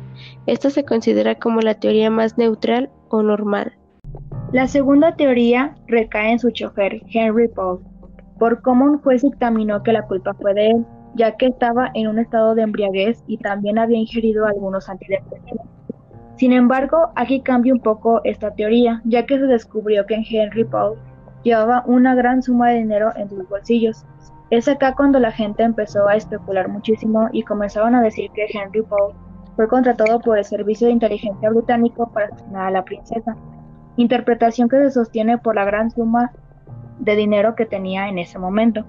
Esta 0.46 0.70
se 0.70 0.86
considera 0.86 1.34
como 1.34 1.60
la 1.60 1.74
teoría 1.74 2.08
más 2.08 2.38
neutral 2.38 2.88
o 3.10 3.22
normal. 3.22 3.74
La 4.54 4.68
segunda 4.68 5.16
teoría 5.16 5.76
recae 5.86 6.32
en 6.32 6.38
su 6.38 6.50
chofer, 6.50 7.02
Henry 7.12 7.48
Paul, 7.48 7.80
por 8.38 8.62
cómo 8.62 8.86
un 8.86 9.00
juez 9.00 9.20
dictaminó 9.20 9.82
que 9.82 9.92
la 9.92 10.06
culpa 10.06 10.32
fue 10.32 10.54
de 10.54 10.68
él 10.68 10.86
ya 11.14 11.36
que 11.36 11.44
estaba 11.44 11.90
en 11.92 12.06
un 12.06 12.18
estado 12.18 12.54
de 12.54 12.62
embriaguez 12.62 13.22
y 13.26 13.36
también 13.36 13.78
había 13.78 13.98
ingerido 13.98 14.46
algunos 14.46 14.88
antidepresivos. 14.88 15.79
Sin 16.40 16.54
embargo, 16.54 17.10
aquí 17.16 17.42
cambia 17.42 17.74
un 17.74 17.80
poco 17.80 18.22
esta 18.24 18.50
teoría, 18.54 19.02
ya 19.04 19.26
que 19.26 19.38
se 19.38 19.44
descubrió 19.44 20.06
que 20.06 20.24
Henry 20.26 20.64
Paul 20.64 20.96
llevaba 21.42 21.84
una 21.84 22.14
gran 22.14 22.42
suma 22.42 22.70
de 22.70 22.78
dinero 22.78 23.10
en 23.16 23.28
sus 23.28 23.46
bolsillos. 23.46 24.06
Es 24.48 24.66
acá 24.66 24.94
cuando 24.94 25.18
la 25.18 25.32
gente 25.32 25.64
empezó 25.64 26.08
a 26.08 26.16
especular 26.16 26.70
muchísimo 26.70 27.28
y 27.32 27.42
comenzaron 27.42 27.94
a 27.94 28.00
decir 28.00 28.30
que 28.30 28.46
Henry 28.54 28.80
Paul 28.80 29.12
fue 29.54 29.68
contratado 29.68 30.18
por 30.20 30.38
el 30.38 30.44
Servicio 30.46 30.86
de 30.86 30.94
Inteligencia 30.94 31.50
Británico 31.50 32.10
para 32.10 32.28
asesinar 32.28 32.68
a 32.68 32.70
la 32.70 32.86
princesa, 32.86 33.36
interpretación 33.98 34.70
que 34.70 34.78
se 34.78 34.92
sostiene 34.92 35.36
por 35.36 35.56
la 35.56 35.66
gran 35.66 35.90
suma 35.90 36.32
de 37.00 37.16
dinero 37.16 37.54
que 37.54 37.66
tenía 37.66 38.08
en 38.08 38.18
ese 38.18 38.38
momento. 38.38 38.86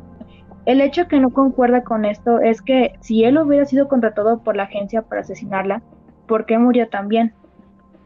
El 0.65 0.79
hecho 0.79 1.09
que 1.09 1.19
no 1.19 1.31
concuerda 1.31 1.83
con 1.83 2.05
esto 2.05 2.39
es 2.39 2.61
que 2.61 2.93
si 3.01 3.25
él 3.25 3.37
hubiera 3.37 3.65
sido 3.65 3.89
contratado 3.89 4.41
por 4.41 4.55
la 4.55 4.63
agencia 4.63 5.01
para 5.01 5.19
asesinarla, 5.19 5.81
¿por 6.27 6.45
qué 6.45 6.57
murió 6.57 6.87
también? 6.87 7.33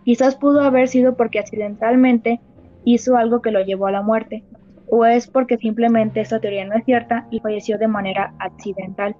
Quizás 0.06 0.38
pudo 0.38 0.62
haber 0.62 0.88
sido 0.88 1.18
porque 1.18 1.40
accidentalmente 1.40 2.40
hizo 2.86 3.18
algo 3.18 3.42
que 3.42 3.52
lo 3.52 3.62
llevó 3.62 3.88
a 3.88 3.92
la 3.92 4.02
muerte, 4.02 4.46
o 4.88 5.04
es 5.06 5.28
porque 5.28 5.58
simplemente 5.58 6.22
esta 6.22 6.40
teoría 6.40 6.64
no 6.64 6.76
es 6.76 6.86
cierta 6.86 7.28
y 7.30 7.42
falleció 7.42 7.78
de 7.78 7.90
manera 7.90 8.34
accidental. 8.40 9.18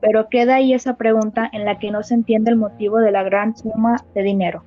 Pero 0.00 0.28
queda 0.28 0.54
ahí 0.56 0.72
esa 0.72 0.96
pregunta 0.96 1.50
en 1.52 1.64
la 1.64 1.80
que 1.80 1.90
no 1.90 2.04
se 2.04 2.14
entiende 2.14 2.52
el 2.52 2.56
motivo 2.56 2.98
de 2.98 3.10
la 3.10 3.24
gran 3.24 3.56
suma 3.56 3.96
de 4.14 4.22
dinero. 4.22 4.62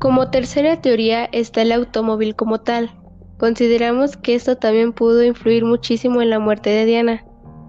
Como 0.00 0.30
tercera 0.30 0.80
teoría 0.80 1.26
está 1.26 1.62
el 1.62 1.70
automóvil 1.70 2.34
como 2.34 2.62
tal. 2.62 2.90
Consideramos 3.38 4.16
que 4.16 4.34
esto 4.34 4.56
también 4.56 4.92
pudo 4.92 5.22
influir 5.22 5.64
muchísimo 5.64 6.22
en 6.22 6.30
la 6.30 6.40
muerte 6.40 6.70
de 6.70 6.86
Diana, 6.86 7.24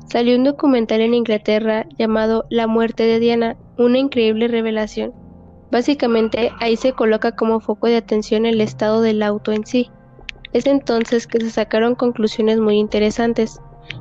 Salió 0.08 0.38
un 0.38 0.44
documental 0.44 1.01
en 1.01 1.13
Inglaterra 1.13 1.88
llamado 1.98 2.46
La 2.50 2.68
muerte 2.68 3.04
de 3.04 3.20
Diana, 3.20 3.58
una 3.77 3.98
increíble 3.98 4.48
revelación. 4.48 5.13
Básicamente 5.75 6.53
ahí 6.62 6.77
se 6.77 6.94
coloca 6.94 7.34
como 7.34 7.60
foco 7.60 7.88
de 7.88 7.98
atención 7.98 8.46
el 8.46 8.62
estado 8.62 9.01
del 9.01 9.22
auto 9.22 9.51
en 9.51 9.65
sí. 9.65 9.91
Es 10.53 10.67
entonces 10.67 11.27
que 11.27 11.41
se 11.41 11.51
sacaron 11.51 11.96
conclusiones 11.96 12.62
muy 12.62 12.77
interesantes. 12.77 13.60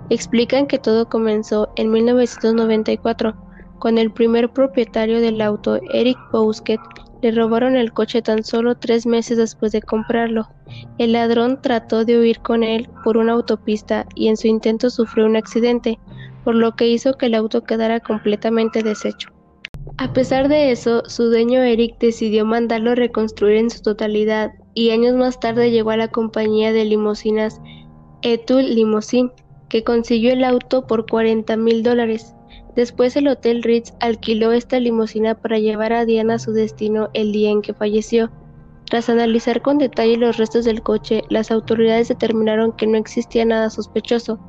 Explican 0.09 0.69
que 0.69 0.79
todo 0.79 1.09
comenzó 1.09 1.73
en 1.75 1.91
1994, 1.91 3.35
cuando 3.81 4.03
el 4.03 4.13
primer 4.13 4.53
propietario 4.53 5.21
del 5.21 5.41
auto, 5.41 5.81
Eric 5.93 6.17
Bousquet, 6.31 6.79
le 7.23 7.33
robaron 7.33 7.75
el 7.75 7.93
coche 7.93 8.23
tan 8.23 8.45
solo 8.45 8.77
tres 8.77 9.05
meses 9.05 9.37
después 9.37 9.73
de 9.73 9.83
comprarlo. 9.83 10.51
El 10.99 11.15
ladrón 11.15 11.61
trató 11.61 12.05
de 12.05 12.21
huir 12.21 12.39
con 12.39 12.63
él 12.63 12.89
por 13.03 13.17
una 13.17 13.33
autopista 13.33 14.07
y 14.15 14.29
en 14.29 14.37
su 14.37 14.47
intento 14.47 14.91
sufrió 14.91 15.27
un 15.27 15.35
accidente, 15.35 15.99
por 16.45 16.55
lo 16.55 16.77
que 16.77 16.87
hizo 16.87 17.15
que 17.15 17.27
el 17.27 17.35
auto 17.35 17.65
quedara 17.65 17.99
completamente 17.99 18.85
deshecho. 18.85 19.34
A 19.97 20.13
pesar 20.13 20.49
de 20.49 20.73
eso, 20.73 21.05
su 21.07 21.27
dueño 21.31 21.63
Eric 21.63 21.99
decidió 22.01 22.45
mandarlo 22.45 22.97
reconstruir 22.97 23.59
en 23.59 23.71
su 23.71 23.81
totalidad 23.81 24.53
y 24.75 24.91
años 24.91 25.15
más 25.15 25.39
tarde 25.39 25.71
llegó 25.71 25.91
a 25.91 25.97
la 25.97 26.09
compañía 26.09 26.73
de 26.73 26.85
limusinas 26.85 27.61
Etul 28.23 28.75
Limousine, 28.75 29.31
que 29.69 29.85
consiguió 29.85 30.33
el 30.33 30.43
auto 30.43 30.89
por 30.89 31.07
40 31.07 31.57
mil 31.57 31.85
dólares. 31.85 32.35
Después 32.75 33.15
el 33.15 33.29
Hotel 33.29 33.63
Ritz 33.63 33.93
alquiló 34.01 34.51
esta 34.51 34.81
limusina 34.81 35.37
para 35.37 35.61
llevar 35.61 35.93
a 35.93 36.05
Diana 36.05 36.35
a 36.35 36.39
su 36.41 36.53
destino 36.53 37.11
el 37.15 37.31
día 37.31 37.51
en 37.51 37.63
que 37.63 37.73
falleció. 37.73 38.33
Tras 38.87 39.09
analizar 39.09 39.63
con 39.63 39.79
detalle 39.79 40.17
los 40.17 40.39
restos 40.39 40.65
del 40.65 40.83
coche, 40.83 41.23
las 41.31 41.53
autoridades 41.53 42.09
determinaron 42.09 42.73
que 42.73 42.89
no 42.89 42.99
existía 42.99 43.45
nada 43.45 43.71
sospechoso. 43.71 44.41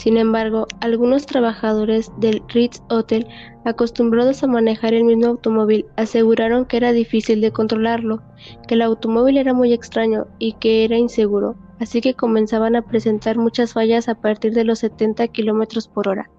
Sin 0.00 0.16
embargo, 0.16 0.66
algunos 0.80 1.26
trabajadores 1.26 2.10
del 2.16 2.42
Ritz 2.48 2.82
Hotel, 2.88 3.26
acostumbrados 3.66 4.42
a 4.42 4.46
manejar 4.46 4.94
el 4.94 5.04
mismo 5.04 5.26
automóvil, 5.26 5.84
aseguraron 5.96 6.64
que 6.64 6.78
era 6.78 6.92
difícil 6.92 7.42
de 7.42 7.52
controlarlo, 7.52 8.22
que 8.66 8.76
el 8.76 8.80
automóvil 8.80 9.36
era 9.36 9.52
muy 9.52 9.74
extraño 9.74 10.26
y 10.38 10.54
que 10.54 10.86
era 10.86 10.96
inseguro, 10.96 11.54
así 11.80 12.00
que 12.00 12.14
comenzaban 12.14 12.76
a 12.76 12.82
presentar 12.82 13.36
muchas 13.36 13.74
fallas 13.74 14.08
a 14.08 14.14
partir 14.14 14.54
de 14.54 14.64
los 14.64 14.78
70 14.78 15.28
km 15.28 15.86
por 15.92 16.08
hora. 16.08 16.30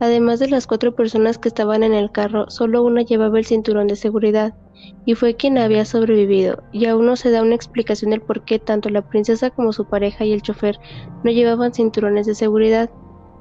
Además 0.00 0.38
de 0.38 0.48
las 0.48 0.66
cuatro 0.66 0.94
personas 0.94 1.36
que 1.36 1.48
estaban 1.48 1.82
en 1.82 1.92
el 1.92 2.10
carro, 2.10 2.48
solo 2.48 2.82
una 2.82 3.02
llevaba 3.02 3.38
el 3.38 3.44
cinturón 3.44 3.86
de 3.86 3.96
seguridad, 3.96 4.54
y 5.04 5.14
fue 5.14 5.36
quien 5.36 5.58
había 5.58 5.84
sobrevivido, 5.84 6.62
y 6.72 6.86
aún 6.86 7.04
no 7.04 7.16
se 7.16 7.30
da 7.30 7.42
una 7.42 7.54
explicación 7.54 8.10
del 8.10 8.22
por 8.22 8.44
qué 8.46 8.58
tanto 8.58 8.88
la 8.88 9.02
princesa 9.02 9.50
como 9.50 9.74
su 9.74 9.84
pareja 9.84 10.24
y 10.24 10.32
el 10.32 10.40
chofer 10.40 10.78
no 11.22 11.30
llevaban 11.30 11.74
cinturones 11.74 12.26
de 12.26 12.34
seguridad. 12.34 12.88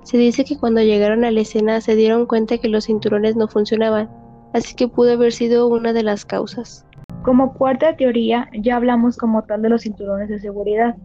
Se 0.04 0.18
dice 0.18 0.44
que 0.44 0.58
cuando 0.58 0.82
llegaron 0.82 1.24
a 1.24 1.32
la 1.32 1.39
escena 1.39 1.80
se 1.80 1.96
dieron 1.96 2.25
cuenta 2.25 2.58
que 2.58 2.68
los 2.68 2.86
cinturones 2.86 3.38
no 3.38 3.48
funcionaban, 3.48 4.10
así 4.54 4.75
que 4.75 4.89
pudo 4.89 5.13
haber 5.13 5.32
sido 5.32 5.68
una 5.68 5.94
de 5.94 6.04
las 6.04 6.25
causas. 6.25 6.86
Como 7.24 7.54
cuarta 7.54 7.96
teoría, 7.96 8.50
ya 8.54 8.75
hablamos 8.75 9.16
como 9.16 9.44
tal 9.44 9.62
de 9.62 9.70
los 9.70 9.84
cinturones 9.84 10.28
de 10.28 10.39
seguridad. 10.39 10.96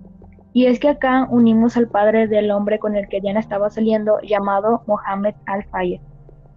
Y 0.54 0.66
es 0.66 0.78
que 0.78 0.88
acá 0.88 1.26
unimos 1.28 1.76
al 1.76 1.88
padre 1.88 2.28
del 2.28 2.52
hombre 2.52 2.78
con 2.78 2.94
el 2.94 3.08
que 3.08 3.20
Diana 3.20 3.40
estaba 3.40 3.70
saliendo, 3.70 4.20
llamado 4.20 4.82
Mohammed 4.86 5.34
Al-Fayed. 5.46 6.00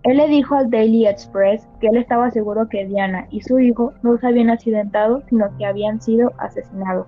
Él 0.04 0.18
le 0.18 0.28
dijo 0.28 0.54
al 0.54 0.70
Daily 0.70 1.08
Express 1.08 1.68
que 1.82 1.88
él 1.88 1.98
estaba 1.98 2.30
seguro 2.30 2.70
que 2.70 2.86
Diana 2.86 3.26
y 3.32 3.42
su 3.42 3.60
hijo 3.60 3.94
no 4.04 4.16
se 4.20 4.28
habían 4.28 4.52
accidentado, 4.52 5.24
sino 5.28 5.48
que 5.58 5.66
habían 5.66 6.00
sido 6.00 6.32
asesinados. 6.38 7.08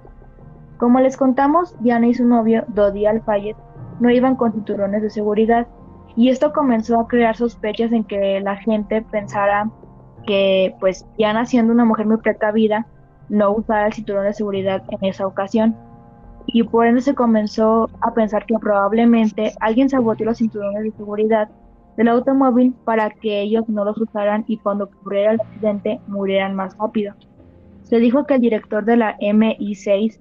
Como 0.80 1.00
les 1.00 1.16
contamos, 1.16 1.76
Diana 1.80 2.08
y 2.08 2.16
su 2.16 2.26
novio, 2.26 2.66
Dodi 2.70 3.06
Al-Fayed, 3.06 3.56
no 4.00 4.10
iban 4.10 4.36
con 4.36 4.52
cinturones 4.52 5.04
de 5.04 5.12
seguridad, 5.12 5.68
y 6.16 6.30
esto 6.30 6.54
comenzó 6.54 7.00
a 7.00 7.08
crear 7.08 7.36
sospechas 7.36 7.92
en 7.92 8.04
que 8.04 8.40
la 8.40 8.56
gente 8.56 9.04
pensara 9.04 9.70
que, 10.26 10.76
pues, 10.80 11.06
Diana, 11.20 11.46
siendo 11.46 11.72
una 11.72 11.86
mujer 11.86 12.08
muy 12.08 12.18
precavida, 12.18 12.88
no 13.30 13.52
usara 13.52 13.86
el 13.86 13.94
cinturón 13.94 14.26
de 14.26 14.34
seguridad 14.34 14.82
en 14.90 15.08
esa 15.08 15.28
ocasión 15.28 15.76
y 16.54 16.64
por 16.64 16.86
ende 16.86 17.02
se 17.02 17.16
comenzó 17.16 17.90
a 18.02 18.14
pensar 18.14 18.46
que 18.46 18.56
probablemente 18.60 19.54
alguien 19.60 19.90
saboteó 19.90 20.26
los 20.26 20.38
cinturones 20.38 20.84
de 20.84 20.92
seguridad 20.92 21.50
del 21.98 22.08
automóvil 22.08 22.74
para 22.86 23.10
que 23.10 23.42
ellos 23.42 23.68
no 23.68 23.84
los 23.86 23.98
usaran 24.00 24.46
y 24.48 24.58
cuando 24.58 24.86
ocurriera 24.86 25.34
el 25.34 25.42
accidente 25.42 26.00
murieran 26.08 26.56
más 26.56 26.78
rápido. 26.78 27.14
Se 27.84 28.00
dijo 28.00 28.26
que 28.26 28.36
el 28.36 28.42
director 28.42 28.86
de 28.86 28.98
la 28.98 29.18
MI6 29.20 30.20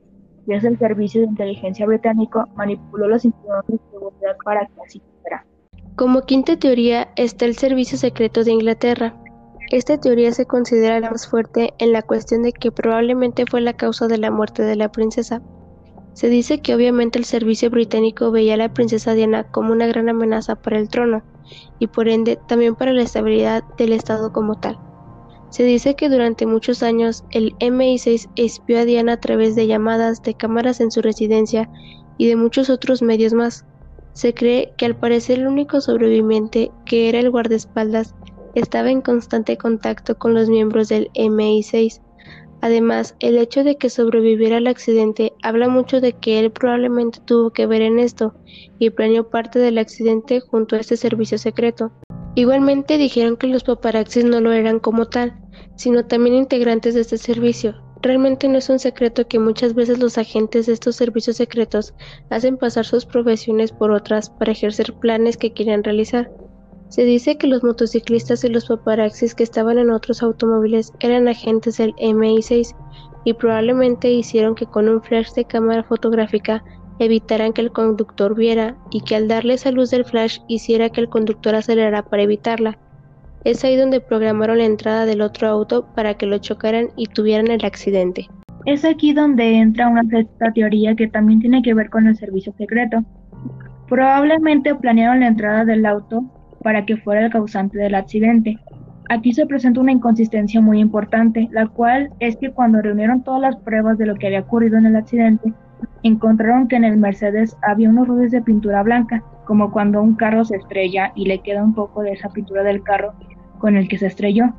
que 0.49 0.57
es 0.57 0.65
el 0.65 0.79
servicio 0.79 1.21
de 1.21 1.27
inteligencia 1.27 1.85
británico, 1.85 2.47
manipuló 2.57 3.07
los 3.07 3.23
cinturones 3.23 3.67
de 3.69 3.79
seguridad 3.91 4.37
para 4.43 4.67
que 4.67 4.81
así 4.81 5.03
fuera. 5.21 5.45
Como 5.95 6.23
quinta 6.23 6.57
teoría 6.57 7.09
está 7.17 7.45
el 7.45 7.55
servicio 7.55 7.99
secreto 7.99 8.45
de 8.45 8.53
Inglaterra. 8.53 9.15
Esta 9.71 10.01
teoría 10.01 10.33
se 10.33 10.47
considera 10.47 11.01
la 11.01 11.11
más 11.11 11.29
fuerte 11.29 11.75
en 11.79 11.93
la 11.93 12.01
cuestión 12.01 12.43
de 12.43 12.53
que 12.53 12.73
probablemente 12.73 13.45
fue 13.45 13.61
la 13.61 13.75
causa 13.75 14.09
de 14.09 14.17
la 14.17 14.31
muerte 14.31 14.63
de 14.63 14.77
la 14.77 14.91
princesa. 14.91 15.43
Se 16.19 16.29
dice 16.29 16.59
que 16.59 16.75
obviamente 16.75 17.17
el 17.17 17.25
servicio 17.25 17.71
británico 17.71 18.33
veía 18.33 18.55
a 18.55 18.57
la 18.57 18.75
princesa 18.75 19.15
Diana 19.15 19.45
como 19.45 19.71
una 19.71 19.87
gran 19.87 20.09
amenaza 20.09 20.57
para 20.57 20.77
el 20.77 20.89
trono 20.89 21.23
y 21.79 21.87
por 21.87 22.09
ende 22.09 22.37
también 22.49 22.75
para 22.75 22.93
la 22.93 23.03
estabilidad 23.03 23.63
del 23.77 23.93
Estado 23.93 24.33
como 24.33 24.59
tal. 24.59 24.81
Se 25.51 25.63
dice 25.63 25.95
que 25.95 26.09
durante 26.09 26.45
muchos 26.45 26.83
años 26.83 27.23
el 27.31 27.55
MI6 27.61 28.31
espió 28.35 28.81
a 28.81 28.85
Diana 28.85 29.13
a 29.13 29.21
través 29.21 29.55
de 29.55 29.69
llamadas 29.69 30.21
de 30.25 30.35
cámaras 30.35 30.81
en 30.81 30.91
su 30.91 31.03
residencia 31.03 31.71
y 32.17 32.27
de 32.27 32.35
muchos 32.35 32.69
otros 32.69 33.01
medios 33.01 33.33
más. 33.33 33.65
Se 34.13 34.35
cree 34.35 34.73
que 34.77 34.87
al 34.87 34.97
parecer 34.97 35.39
el 35.39 35.47
único 35.47 35.81
sobreviviente, 35.81 36.73
que 36.85 37.09
era 37.09 37.21
el 37.21 37.31
guardaespaldas, 37.31 38.17
estaba 38.57 38.91
en 38.91 39.03
constante 39.03 39.57
contacto 39.57 40.19
con 40.19 40.35
los 40.35 40.49
miembros 40.49 40.89
del 40.89 41.13
MI6. 41.15 42.01
Además, 42.61 43.15
el 43.21 43.39
hecho 43.39 43.63
de 43.63 43.77
que 43.77 43.89
sobreviviera 43.89 44.57
al 44.57 44.67
accidente 44.67 45.33
habla 45.43 45.69
mucho 45.69 46.01
de 46.01 46.13
que 46.13 46.41
él 46.41 46.51
probablemente 46.51 47.21
tuvo 47.25 47.51
que 47.51 47.67
ver 47.67 47.83
en 47.83 47.99
esto 47.99 48.35
y 48.79 48.91
planeó 48.91 49.31
parte 49.31 49.59
del 49.59 49.79
accidente 49.79 50.41
junto 50.41 50.75
a 50.75 50.81
este 50.81 50.97
servicio 50.97 51.39
secreto. 51.39 51.93
Igualmente 52.35 52.99
dijeron 52.99 53.37
que 53.37 53.47
los 53.47 53.65
paparazzis 53.65 54.25
no 54.25 54.41
lo 54.41 54.53
eran 54.53 54.81
como 54.81 55.07
tal, 55.07 55.39
sino 55.77 56.07
también 56.07 56.35
integrantes 56.35 56.95
de 56.95 57.03
este 57.03 57.19
servicio. 57.19 57.75
Realmente 58.01 58.49
no 58.49 58.59
es 58.59 58.69
un 58.69 58.79
secreto 58.79 59.27
que 59.27 59.41
muchas 59.41 59.75
veces 59.75 59.99
los 59.99 60.19
agentes 60.19 60.67
de 60.67 60.73
estos 60.73 60.97
servicios 60.97 61.37
secretos 61.37 61.95
hacen 62.31 62.57
pasar 62.57 62.85
sus 62.85 63.07
profesiones 63.07 63.73
por 63.73 63.91
otras 63.91 64.31
para 64.31 64.53
ejercer 64.53 64.95
planes 64.95 65.37
que 65.37 65.53
quieren 65.53 65.83
realizar. 65.83 66.31
Se 66.89 67.05
dice 67.05 67.37
que 67.37 67.47
los 67.47 67.63
motociclistas 67.63 68.45
y 68.45 68.49
los 68.49 68.67
paparazzis 68.67 69.35
que 69.35 69.43
estaban 69.43 69.79
en 69.79 69.91
otros 69.91 70.23
automóviles 70.23 70.93
eran 71.01 71.29
agentes 71.29 71.77
del 71.77 71.95
MI6 71.97 72.75
y 73.25 73.35
probablemente 73.35 74.11
hicieron 74.11 74.55
que 74.55 74.65
con 74.65 74.89
un 74.89 75.03
flash 75.03 75.33
de 75.33 75.45
cámara 75.45 75.83
fotográfica 75.83 76.65
evitaran 76.99 77.53
que 77.53 77.61
el 77.61 77.73
conductor 77.73 78.35
viera 78.35 78.75
y 78.91 79.03
que 79.03 79.17
al 79.17 79.29
darle 79.29 79.55
esa 79.55 79.71
luz 79.71 79.91
del 79.91 80.07
flash 80.07 80.39
hiciera 80.49 80.89
que 80.89 81.03
el 81.03 81.11
conductor 81.11 81.55
acelerara 81.55 82.03
para 82.03 82.23
evitarla. 82.23 82.79
Es 83.45 83.65
ahí 83.65 83.77
donde 83.77 84.01
programaron 84.01 84.59
la 84.59 84.65
entrada 84.65 85.05
del 85.05 85.21
otro 85.21 85.47
auto 85.47 85.87
para 85.95 86.15
que 86.15 86.27
lo 86.27 86.39
chocaran 86.39 86.89
y 86.97 87.07
tuvieran 87.07 87.49
el 87.49 87.65
accidente. 87.65 88.29
Es 88.65 88.85
aquí 88.85 89.13
donde 89.13 89.59
entra 89.59 89.89
una 89.89 90.05
sexta 90.09 90.53
teoría 90.55 90.97
que 90.97 91.07
también 91.07 91.41
tiene 91.41 91.63
que 91.63 91.75
ver 91.75 91.91
con 91.91 92.07
el 92.07 92.17
servicio 92.17 92.53
secreto. 92.57 93.05
Probablemente 93.89 94.75
planearon 94.75 95.21
la 95.21 95.29
entrada 95.29 95.65
del 95.65 95.87
auto 95.87 96.25
para 96.63 96.85
que 96.85 96.97
fuera 96.97 97.25
el 97.25 97.33
causante 97.33 97.79
del 97.79 97.95
accidente. 97.95 98.59
Aquí 99.11 99.33
se 99.33 99.47
presenta 99.47 99.81
una 99.81 99.93
inconsistencia 99.93 100.61
muy 100.61 100.81
importante, 100.81 101.49
la 101.51 101.67
cual 101.67 102.11
es 102.21 102.37
que 102.37 102.51
cuando 102.51 102.83
reunieron 102.83 103.23
todas 103.23 103.41
las 103.41 103.57
pruebas 103.57 103.97
de 103.99 104.07
lo 104.07 104.17
que 104.17 104.27
había 104.27 104.41
ocurrido 104.41 104.77
en 104.77 104.87
el 104.87 104.97
accidente, 104.97 105.53
encontraron 106.03 106.69
que 106.69 106.77
en 106.77 106.85
el 106.85 106.97
Mercedes 106.97 107.57
había 107.63 107.89
unos 107.89 108.09
rodes 108.09 108.31
de 108.33 108.43
pintura 108.43 108.83
blanca, 108.83 109.23
como 109.47 109.73
cuando 109.73 110.03
un 110.03 110.15
carro 110.15 110.45
se 110.45 110.57
estrella 110.57 111.13
y 111.15 111.25
le 111.27 111.39
queda 111.41 111.65
un 111.65 111.75
poco 111.75 112.03
de 112.03 112.13
esa 112.13 112.29
pintura 112.29 112.63
del 112.63 112.83
carro 112.83 113.15
con 113.59 113.77
el 113.77 113.89
que 113.89 113.99
se 113.99 114.07
estrelló. 114.07 114.53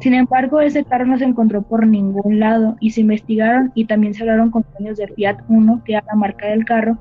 Sin 0.00 0.14
embargo, 0.14 0.60
ese 0.60 0.84
carro 0.84 1.06
no 1.06 1.16
se 1.16 1.24
encontró 1.24 1.62
por 1.62 1.86
ningún 1.86 2.40
lado 2.40 2.76
y 2.80 2.90
se 2.90 3.02
investigaron 3.02 3.70
y 3.74 3.84
también 3.84 4.14
se 4.14 4.22
hablaron 4.22 4.50
con 4.50 4.64
dueños 4.76 4.98
de 4.98 5.06
Fiat 5.06 5.38
1, 5.48 5.82
que 5.84 5.92
era 5.92 6.04
la 6.08 6.16
marca 6.16 6.48
del 6.48 6.64
carro 6.64 6.98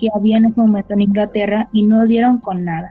que 0.00 0.08
había 0.12 0.38
en 0.38 0.46
ese 0.46 0.60
momento 0.60 0.94
en 0.94 1.02
Inglaterra 1.02 1.68
y 1.72 1.84
no 1.84 2.06
dieron 2.06 2.38
con 2.38 2.64
nada. 2.64 2.90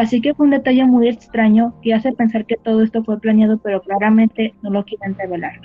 Así 0.00 0.22
que 0.22 0.32
fue 0.32 0.46
un 0.46 0.52
detalle 0.52 0.86
muy 0.86 1.08
extraño 1.08 1.74
que 1.82 1.92
hace 1.92 2.10
pensar 2.12 2.46
que 2.46 2.56
todo 2.56 2.82
esto 2.82 3.04
fue 3.04 3.20
planeado, 3.20 3.58
pero 3.58 3.82
claramente 3.82 4.54
no 4.62 4.70
lo 4.70 4.82
quieren 4.82 5.14
revelar. 5.14 5.60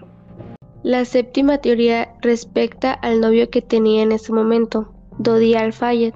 La 0.84 1.06
séptima 1.06 1.60
teoría 1.60 2.10
respecta 2.22 2.92
al 2.92 3.22
novio 3.22 3.50
que 3.50 3.62
tenía 3.62 4.04
en 4.04 4.12
ese 4.12 4.34
momento, 4.34 4.94
Dodi 5.20 5.56
Al-Fayed. 5.56 6.14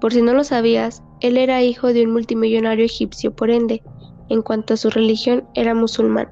Por 0.00 0.12
si 0.12 0.20
no 0.20 0.34
lo 0.34 0.42
sabías, 0.42 1.04
él 1.20 1.36
era 1.36 1.62
hijo 1.62 1.92
de 1.92 2.02
un 2.06 2.12
multimillonario 2.12 2.84
egipcio, 2.84 3.36
por 3.36 3.50
ende, 3.50 3.84
en 4.30 4.42
cuanto 4.42 4.74
a 4.74 4.76
su 4.76 4.90
religión, 4.90 5.44
era 5.54 5.72
musulmán. 5.72 6.28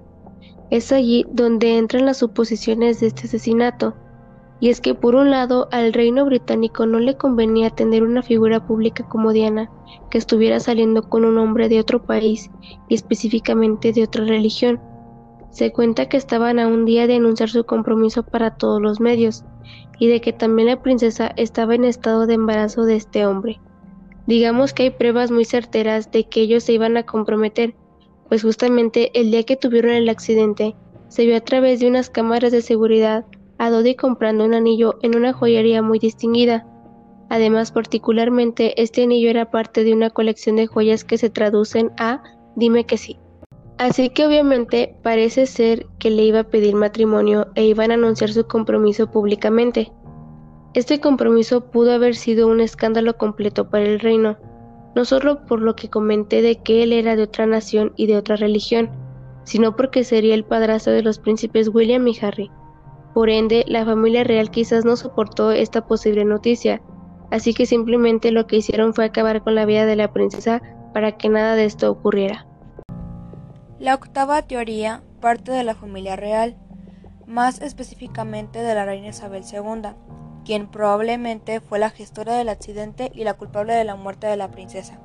Es 0.70 0.90
allí 0.90 1.24
donde 1.30 1.78
entran 1.78 2.04
las 2.04 2.16
suposiciones 2.16 2.98
de 2.98 3.06
este 3.06 3.28
asesinato, 3.28 3.94
y 4.60 4.70
es 4.70 4.80
que 4.80 4.94
por 4.94 5.14
un 5.14 5.30
lado 5.30 5.68
al 5.70 5.92
reino 5.92 6.24
británico 6.24 6.86
no 6.86 6.98
le 6.98 7.16
convenía 7.16 7.70
tener 7.70 8.02
una 8.02 8.22
figura 8.22 8.66
pública 8.66 9.08
como 9.08 9.32
Diana, 9.32 9.70
que 10.10 10.18
estuviera 10.18 10.58
saliendo 10.60 11.02
con 11.02 11.24
un 11.24 11.38
hombre 11.38 11.68
de 11.68 11.80
otro 11.80 12.02
país 12.02 12.50
y 12.88 12.94
específicamente 12.94 13.92
de 13.92 14.04
otra 14.04 14.24
religión, 14.24 14.80
se 15.50 15.72
cuenta 15.72 16.08
que 16.08 16.16
estaban 16.16 16.58
a 16.58 16.66
un 16.66 16.84
día 16.84 17.06
de 17.06 17.16
anunciar 17.16 17.48
su 17.48 17.64
compromiso 17.64 18.22
para 18.22 18.56
todos 18.56 18.82
los 18.82 19.00
medios, 19.00 19.44
y 19.98 20.08
de 20.08 20.20
que 20.20 20.32
también 20.32 20.68
la 20.68 20.82
princesa 20.82 21.32
estaba 21.36 21.74
en 21.74 21.84
estado 21.84 22.26
de 22.26 22.34
embarazo 22.34 22.84
de 22.84 22.96
este 22.96 23.26
hombre. 23.26 23.60
Digamos 24.26 24.72
que 24.72 24.84
hay 24.84 24.90
pruebas 24.90 25.30
muy 25.30 25.44
certeras 25.44 26.10
de 26.12 26.28
que 26.28 26.42
ellos 26.42 26.64
se 26.64 26.74
iban 26.74 26.96
a 26.96 27.04
comprometer, 27.04 27.74
pues 28.28 28.42
justamente 28.42 29.10
el 29.18 29.30
día 29.30 29.42
que 29.44 29.56
tuvieron 29.56 29.92
el 29.92 30.08
accidente, 30.08 30.76
se 31.08 31.24
vio 31.24 31.36
a 31.36 31.40
través 31.40 31.80
de 31.80 31.88
unas 31.88 32.10
cámaras 32.10 32.52
de 32.52 32.60
seguridad 32.60 33.24
a 33.58 33.70
Dodi 33.70 33.94
comprando 33.94 34.44
un 34.44 34.54
anillo 34.54 34.98
en 35.02 35.16
una 35.16 35.32
joyería 35.32 35.82
muy 35.82 35.98
distinguida. 35.98 36.66
Además, 37.28 37.72
particularmente, 37.72 38.80
este 38.80 39.02
anillo 39.02 39.28
era 39.28 39.50
parte 39.50 39.84
de 39.84 39.92
una 39.92 40.10
colección 40.10 40.56
de 40.56 40.66
joyas 40.66 41.04
que 41.04 41.18
se 41.18 41.30
traducen 41.30 41.90
a 41.98 42.22
Dime 42.56 42.84
que 42.84 42.96
sí. 42.96 43.18
Así 43.78 44.10
que 44.10 44.26
obviamente 44.26 44.96
parece 45.04 45.46
ser 45.46 45.86
que 46.00 46.10
le 46.10 46.24
iba 46.24 46.40
a 46.40 46.50
pedir 46.50 46.74
matrimonio 46.74 47.46
e 47.54 47.64
iban 47.64 47.92
a 47.92 47.94
anunciar 47.94 48.32
su 48.32 48.44
compromiso 48.46 49.10
públicamente. 49.10 49.92
Este 50.74 51.00
compromiso 51.00 51.70
pudo 51.70 51.92
haber 51.92 52.16
sido 52.16 52.48
un 52.48 52.60
escándalo 52.60 53.16
completo 53.16 53.70
para 53.70 53.84
el 53.84 54.00
reino, 54.00 54.36
no 54.96 55.04
solo 55.04 55.46
por 55.46 55.60
lo 55.60 55.76
que 55.76 55.88
comenté 55.88 56.42
de 56.42 56.60
que 56.60 56.82
él 56.82 56.92
era 56.92 57.14
de 57.14 57.22
otra 57.22 57.46
nación 57.46 57.92
y 57.96 58.06
de 58.06 58.16
otra 58.16 58.34
religión, 58.34 58.90
sino 59.44 59.76
porque 59.76 60.02
sería 60.02 60.34
el 60.34 60.44
padrastro 60.44 60.92
de 60.92 61.02
los 61.02 61.20
príncipes 61.20 61.68
William 61.72 62.06
y 62.08 62.18
Harry. 62.20 62.50
Por 63.14 63.30
ende, 63.30 63.64
la 63.66 63.84
familia 63.84 64.24
real 64.24 64.50
quizás 64.50 64.84
no 64.84 64.96
soportó 64.96 65.52
esta 65.52 65.86
posible 65.86 66.24
noticia, 66.24 66.80
así 67.30 67.54
que 67.54 67.66
simplemente 67.66 68.32
lo 68.32 68.46
que 68.46 68.56
hicieron 68.56 68.94
fue 68.94 69.06
acabar 69.06 69.42
con 69.42 69.54
la 69.54 69.64
vida 69.64 69.86
de 69.86 69.96
la 69.96 70.12
princesa 70.12 70.62
para 70.92 71.12
que 71.12 71.28
nada 71.28 71.54
de 71.54 71.64
esto 71.64 71.90
ocurriera. 71.90 72.46
La 73.78 73.94
octava 73.94 74.42
teoría 74.42 75.02
parte 75.20 75.52
de 75.52 75.64
la 75.64 75.74
familia 75.74 76.16
real, 76.16 76.56
más 77.26 77.60
específicamente 77.60 78.60
de 78.60 78.74
la 78.74 78.84
reina 78.84 79.08
Isabel 79.08 79.44
II, 79.44 79.90
quien 80.44 80.66
probablemente 80.66 81.60
fue 81.60 81.78
la 81.78 81.90
gestora 81.90 82.34
del 82.36 82.48
accidente 82.48 83.10
y 83.14 83.24
la 83.24 83.34
culpable 83.34 83.74
de 83.74 83.84
la 83.84 83.96
muerte 83.96 84.26
de 84.26 84.36
la 84.36 84.50
princesa. 84.50 84.98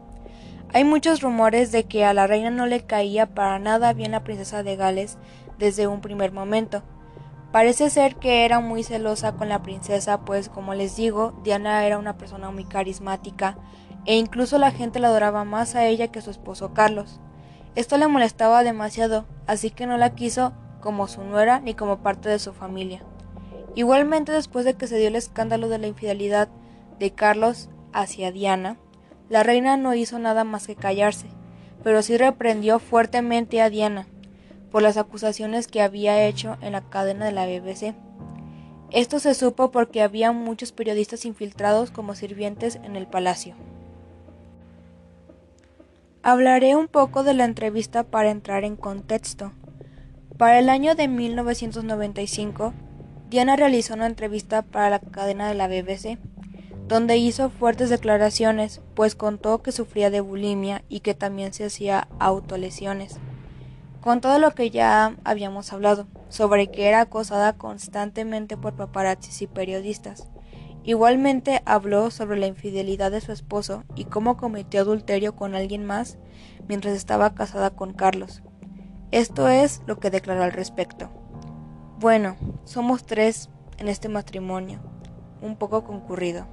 Hay 0.73 0.85
muchos 0.85 1.21
rumores 1.21 1.71
de 1.71 1.83
que 1.83 2.05
a 2.05 2.13
la 2.13 2.25
reina 2.25 2.49
no 2.49 2.65
le 2.65 2.85
caía 2.85 3.27
para 3.27 3.59
nada 3.59 3.93
bien 3.93 4.11
la 4.11 4.23
princesa 4.23 4.63
de 4.63 4.75
Gales 4.75 5.17
desde 5.59 5.85
un 5.85 6.01
primer 6.01 6.31
momento. 6.31 6.81
Parece 7.53 7.91
ser 7.91 8.15
que 8.15 8.45
era 8.45 8.59
muy 8.59 8.81
celosa 8.81 9.33
con 9.33 9.47
la 9.47 9.61
princesa, 9.61 10.21
pues 10.21 10.49
como 10.49 10.73
les 10.73 10.95
digo, 10.95 11.39
Diana 11.43 11.85
era 11.85 11.99
una 11.99 12.17
persona 12.17 12.49
muy 12.49 12.65
carismática 12.65 13.59
e 14.05 14.15
incluso 14.15 14.57
la 14.57 14.71
gente 14.71 14.97
la 14.97 15.09
adoraba 15.09 15.43
más 15.43 15.75
a 15.75 15.85
ella 15.85 16.07
que 16.07 16.17
a 16.17 16.23
su 16.23 16.31
esposo 16.31 16.73
Carlos. 16.73 17.19
Esto 17.75 17.99
le 17.99 18.07
molestaba 18.07 18.63
demasiado, 18.63 19.27
así 19.45 19.69
que 19.69 19.85
no 19.85 19.97
la 19.97 20.15
quiso 20.15 20.53
como 20.81 21.07
su 21.07 21.23
nuera 21.23 21.59
ni 21.59 21.75
como 21.75 21.99
parte 21.99 22.27
de 22.27 22.39
su 22.39 22.53
familia. 22.53 23.03
Igualmente 23.75 24.31
después 24.31 24.65
de 24.65 24.73
que 24.73 24.87
se 24.87 24.97
dio 24.97 25.09
el 25.09 25.15
escándalo 25.15 25.69
de 25.69 25.77
la 25.77 25.85
infidelidad 25.85 26.49
de 26.97 27.11
Carlos 27.11 27.69
hacia 27.93 28.31
Diana, 28.31 28.77
la 29.29 29.43
reina 29.43 29.77
no 29.77 29.93
hizo 29.93 30.17
nada 30.17 30.43
más 30.43 30.65
que 30.65 30.75
callarse, 30.75 31.27
pero 31.83 32.01
sí 32.01 32.17
reprendió 32.17 32.79
fuertemente 32.79 33.61
a 33.61 33.69
Diana 33.69 34.07
por 34.73 34.81
las 34.81 34.97
acusaciones 34.97 35.67
que 35.67 35.83
había 35.83 36.25
hecho 36.25 36.57
en 36.62 36.71
la 36.71 36.81
cadena 36.81 37.25
de 37.27 37.31
la 37.31 37.45
BBC. 37.45 37.93
Esto 38.89 39.19
se 39.19 39.36
supo 39.36 39.69
porque 39.69 40.01
había 40.01 40.31
muchos 40.31 40.71
periodistas 40.71 41.25
infiltrados 41.25 41.91
como 41.91 42.15
sirvientes 42.15 42.77
en 42.77 42.95
el 42.95 43.05
palacio. 43.05 43.53
Hablaré 46.23 46.75
un 46.75 46.88
poco 46.88 47.21
de 47.21 47.36
la 47.36 47.45
entrevista 47.45 48.01
para 48.01 48.31
entrar 48.31 48.63
en 48.63 48.75
contexto. 48.75 49.51
Para 50.39 50.57
el 50.57 50.69
año 50.69 50.95
de 50.95 51.07
1995, 51.07 52.73
Diana 53.29 53.55
realizó 53.55 53.93
una 53.93 54.07
entrevista 54.07 54.63
para 54.63 54.89
la 54.89 54.99
cadena 54.99 55.47
de 55.47 55.53
la 55.53 55.67
BBC, 55.67 56.17
donde 56.88 57.17
hizo 57.17 57.51
fuertes 57.51 57.91
declaraciones, 57.91 58.81
pues 58.95 59.13
contó 59.13 59.62
que 59.62 59.71
sufría 59.71 60.09
de 60.09 60.21
bulimia 60.21 60.83
y 60.89 61.01
que 61.01 61.13
también 61.13 61.53
se 61.53 61.65
hacía 61.65 62.07
autolesiones. 62.17 63.19
Con 64.03 64.21
todo 64.21 64.37
lo 64.37 64.51
que 64.51 64.69
ya 64.69 65.15
habíamos 65.23 65.71
hablado, 65.71 66.07
sobre 66.29 66.69
que 66.69 66.87
era 66.87 67.01
acosada 67.01 67.53
constantemente 67.53 68.57
por 68.57 68.75
paparazzis 68.75 69.41
y 69.41 69.47
periodistas, 69.47 70.27
Igualmente 70.85 71.61
habló 71.65 72.11
sobre 72.11 72.37
la 72.37 72.47
infidelidad 72.47 73.09
de 73.09 73.21
su 73.21 73.31
esposo 73.31 73.85
y 73.95 74.03
cómo 74.03 74.35
cometió 74.35 74.81
adulterio 74.81 75.33
con 75.33 75.55
alguien 75.55 75.85
más 75.85 76.17
mientras 76.67 76.93
estaba 76.93 77.33
casada 77.33 77.69
con 77.69 77.93
Carlos. 77.93 78.43
Esto 79.11 79.47
es 79.47 79.81
lo 79.85 79.99
que 79.99 80.09
declaró 80.09 80.43
al 80.43 80.51
respecto. 80.51 81.09
Bueno, 81.99 82.35
somos 82.65 83.05
tres 83.05 83.49
en 83.77 83.87
este 83.87 84.09
matrimonio, 84.09 84.81
un 85.41 85.55
poco 85.55 85.85
concurrido. 85.85 86.47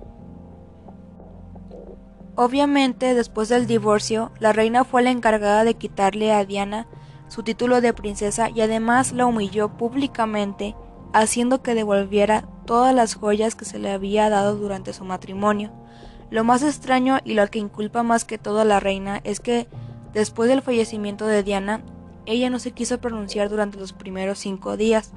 Obviamente, 2.36 3.14
después 3.14 3.48
del 3.48 3.66
divorcio, 3.66 4.30
la 4.38 4.52
reina 4.52 4.84
fue 4.84 5.02
la 5.02 5.10
encargada 5.10 5.64
de 5.64 5.74
quitarle 5.74 6.32
a 6.32 6.44
Diana 6.44 6.86
su 7.30 7.44
título 7.44 7.80
de 7.80 7.94
princesa 7.94 8.50
y 8.50 8.60
además 8.60 9.12
la 9.12 9.24
humilló 9.24 9.68
públicamente, 9.68 10.74
haciendo 11.12 11.62
que 11.62 11.76
devolviera 11.76 12.42
todas 12.66 12.92
las 12.92 13.14
joyas 13.14 13.54
que 13.54 13.64
se 13.64 13.78
le 13.78 13.92
había 13.92 14.28
dado 14.28 14.56
durante 14.56 14.92
su 14.92 15.04
matrimonio. 15.04 15.70
Lo 16.28 16.42
más 16.42 16.64
extraño 16.64 17.18
y 17.24 17.34
lo 17.34 17.46
que 17.46 17.60
inculpa 17.60 18.02
más 18.02 18.24
que 18.24 18.36
todo 18.36 18.60
a 18.60 18.64
la 18.64 18.80
reina 18.80 19.20
es 19.22 19.38
que, 19.38 19.68
después 20.12 20.48
del 20.48 20.60
fallecimiento 20.60 21.24
de 21.26 21.44
Diana, 21.44 21.82
ella 22.26 22.50
no 22.50 22.58
se 22.58 22.72
quiso 22.72 23.00
pronunciar 23.00 23.48
durante 23.48 23.78
los 23.78 23.92
primeros 23.92 24.40
cinco 24.40 24.76
días. 24.76 25.12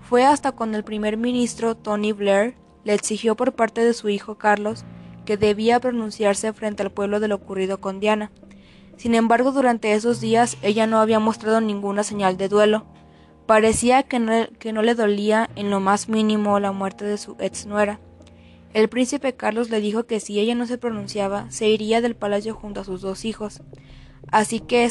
Fue 0.00 0.24
hasta 0.24 0.50
cuando 0.50 0.76
el 0.76 0.84
primer 0.84 1.16
ministro 1.16 1.76
Tony 1.76 2.12
Blair 2.12 2.56
le 2.82 2.94
exigió 2.94 3.36
por 3.36 3.54
parte 3.54 3.84
de 3.84 3.94
su 3.94 4.08
hijo 4.08 4.36
Carlos 4.36 4.84
que 5.24 5.36
debía 5.36 5.78
pronunciarse 5.78 6.52
frente 6.52 6.82
al 6.82 6.90
pueblo 6.90 7.20
de 7.20 7.28
lo 7.28 7.36
ocurrido 7.36 7.80
con 7.80 8.00
Diana. 8.00 8.32
Sin 8.96 9.14
embargo, 9.14 9.52
durante 9.52 9.92
esos 9.92 10.20
días 10.20 10.56
ella 10.62 10.86
no 10.86 10.98
había 10.98 11.18
mostrado 11.18 11.60
ninguna 11.60 12.02
señal 12.02 12.36
de 12.36 12.48
duelo. 12.48 12.86
Parecía 13.46 14.02
que 14.02 14.18
no, 14.18 14.82
le 14.82 14.94
dolía 14.94 15.50
en 15.54 15.70
lo 15.70 15.80
más 15.80 16.08
mínimo 16.08 16.58
la 16.58 16.72
muerte 16.72 17.04
de 17.04 17.18
su 17.18 17.36
ex 17.38 17.66
nuera. 17.66 18.00
El 18.74 18.88
príncipe 18.88 19.34
Carlos 19.34 19.70
le 19.70 19.80
dijo 19.80 20.04
que 20.04 20.20
si 20.20 20.40
ella 20.40 20.54
no 20.54 20.66
se 20.66 20.78
pronunciaba, 20.78 21.50
se 21.50 21.68
iría 21.68 22.00
del 22.00 22.16
palacio 22.16 22.54
junto 22.54 22.80
a 22.80 22.84
sus 22.84 23.00
dos 23.00 23.24
hijos. 23.24 23.62
Así 24.32 24.60
que, 24.60 24.90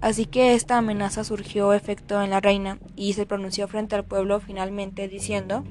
así 0.00 0.24
que 0.24 0.54
esta 0.54 0.78
amenaza 0.78 1.24
surgió 1.24 1.72
efecto 1.72 2.22
en 2.22 2.30
la 2.30 2.40
reina 2.40 2.78
y 2.96 3.12
se 3.12 3.26
pronunció 3.26 3.68
frente 3.68 3.94
al 3.94 4.04
pueblo 4.04 4.40
finalmente 4.40 5.06
diciendo 5.06 5.64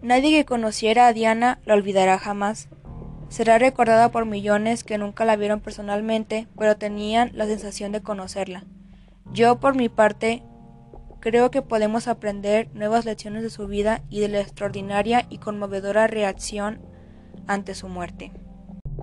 Nadie 0.00 0.30
que 0.30 0.44
conociera 0.44 1.08
a 1.08 1.12
Diana 1.12 1.60
la 1.64 1.74
olvidará 1.74 2.18
jamás. 2.18 2.68
Será 3.28 3.58
recordada 3.58 4.10
por 4.10 4.24
millones 4.24 4.84
que 4.84 4.98
nunca 4.98 5.24
la 5.24 5.36
vieron 5.36 5.60
personalmente, 5.60 6.48
pero 6.58 6.76
tenían 6.76 7.30
la 7.34 7.46
sensación 7.46 7.92
de 7.92 8.02
conocerla. 8.02 8.64
Yo, 9.32 9.60
por 9.60 9.76
mi 9.76 9.88
parte, 9.88 10.42
creo 11.20 11.50
que 11.50 11.62
podemos 11.62 12.08
aprender 12.08 12.68
nuevas 12.74 13.04
lecciones 13.04 13.42
de 13.42 13.50
su 13.50 13.66
vida 13.66 14.02
y 14.08 14.20
de 14.20 14.28
la 14.28 14.40
extraordinaria 14.40 15.26
y 15.28 15.38
conmovedora 15.38 16.06
reacción 16.06 16.80
ante 17.46 17.74
su 17.74 17.88
muerte. 17.88 18.32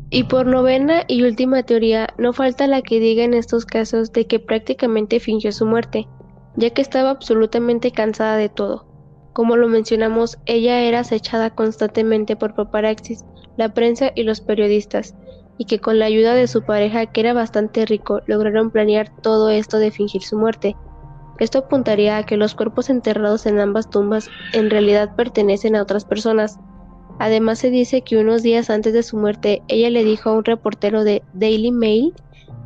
Y 0.10 0.24
por 0.24 0.46
novena 0.46 1.04
y 1.08 1.24
última 1.24 1.64
teoría, 1.64 2.08
no 2.18 2.34
falta 2.34 2.68
la 2.68 2.82
que 2.82 3.00
diga 3.00 3.24
en 3.24 3.34
estos 3.34 3.66
casos 3.66 4.12
de 4.12 4.28
que 4.28 4.40
prácticamente 4.40 5.20
fingió 5.20 5.52
su 5.52 5.66
muerte, 5.66 6.08
ya 6.56 6.70
que 6.72 6.82
estaba 6.82 7.12
absolutamente 7.12 7.92
cansada 7.92 8.38
de 8.38 8.50
todo. 8.50 8.88
Como 9.34 9.58
lo 9.58 9.68
mencionamos, 9.68 10.38
ella 10.46 10.80
era 10.82 11.00
acechada 11.00 11.50
constantemente 11.50 12.36
por 12.36 12.56
paparaxis, 12.56 13.26
la 13.58 13.74
prensa 13.74 14.12
y 14.16 14.24
los 14.24 14.42
periodistas, 14.42 15.16
y 15.58 15.66
que 15.66 15.80
con 15.80 16.00
la 16.00 16.06
ayuda 16.06 16.34
de 16.34 16.48
su 16.48 16.64
pareja, 16.64 17.06
que 17.06 17.22
era 17.22 17.34
bastante 17.34 17.86
rico, 17.86 18.22
lograron 18.26 18.72
planear 18.72 19.10
todo 19.22 19.50
esto 19.50 19.80
de 19.80 19.92
fingir 19.92 20.22
su 20.22 20.38
muerte. 20.38 20.76
Esto 21.40 21.60
apuntaría 21.60 22.18
a 22.18 22.26
que 22.26 22.38
los 22.38 22.56
cuerpos 22.56 22.90
enterrados 22.90 23.46
en 23.46 23.60
ambas 23.60 23.90
tumbas 23.90 24.30
en 24.54 24.70
realidad 24.70 25.16
pertenecen 25.16 25.76
a 25.76 25.82
otras 25.82 26.06
personas. 26.06 26.60
Además 27.20 27.60
se 27.60 27.70
dice 27.70 28.02
que 28.02 28.18
unos 28.18 28.44
días 28.44 28.70
antes 28.70 28.94
de 28.94 29.04
su 29.04 29.18
muerte 29.18 29.62
ella 29.68 29.90
le 29.90 30.04
dijo 30.04 30.30
a 30.30 30.34
un 30.34 30.46
reportero 30.46 31.04
de 31.04 31.24
Daily 31.34 31.72
Mail 31.72 32.14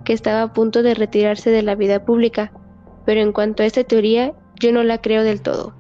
que 0.04 0.14
estaba 0.14 0.42
a 0.42 0.54
punto 0.54 0.82
de 0.84 0.94
retirarse 0.94 1.52
de 1.52 1.62
la 1.62 1.76
vida 1.76 2.06
pública, 2.06 2.52
pero 3.06 3.22
en 3.22 3.32
cuanto 3.32 3.64
a 3.64 3.66
esta 3.66 3.84
teoría 3.84 4.34
yo 4.60 4.72
no 4.72 4.84
la 4.84 5.00
creo 5.00 5.24
del 5.24 5.42
todo. 5.42 5.79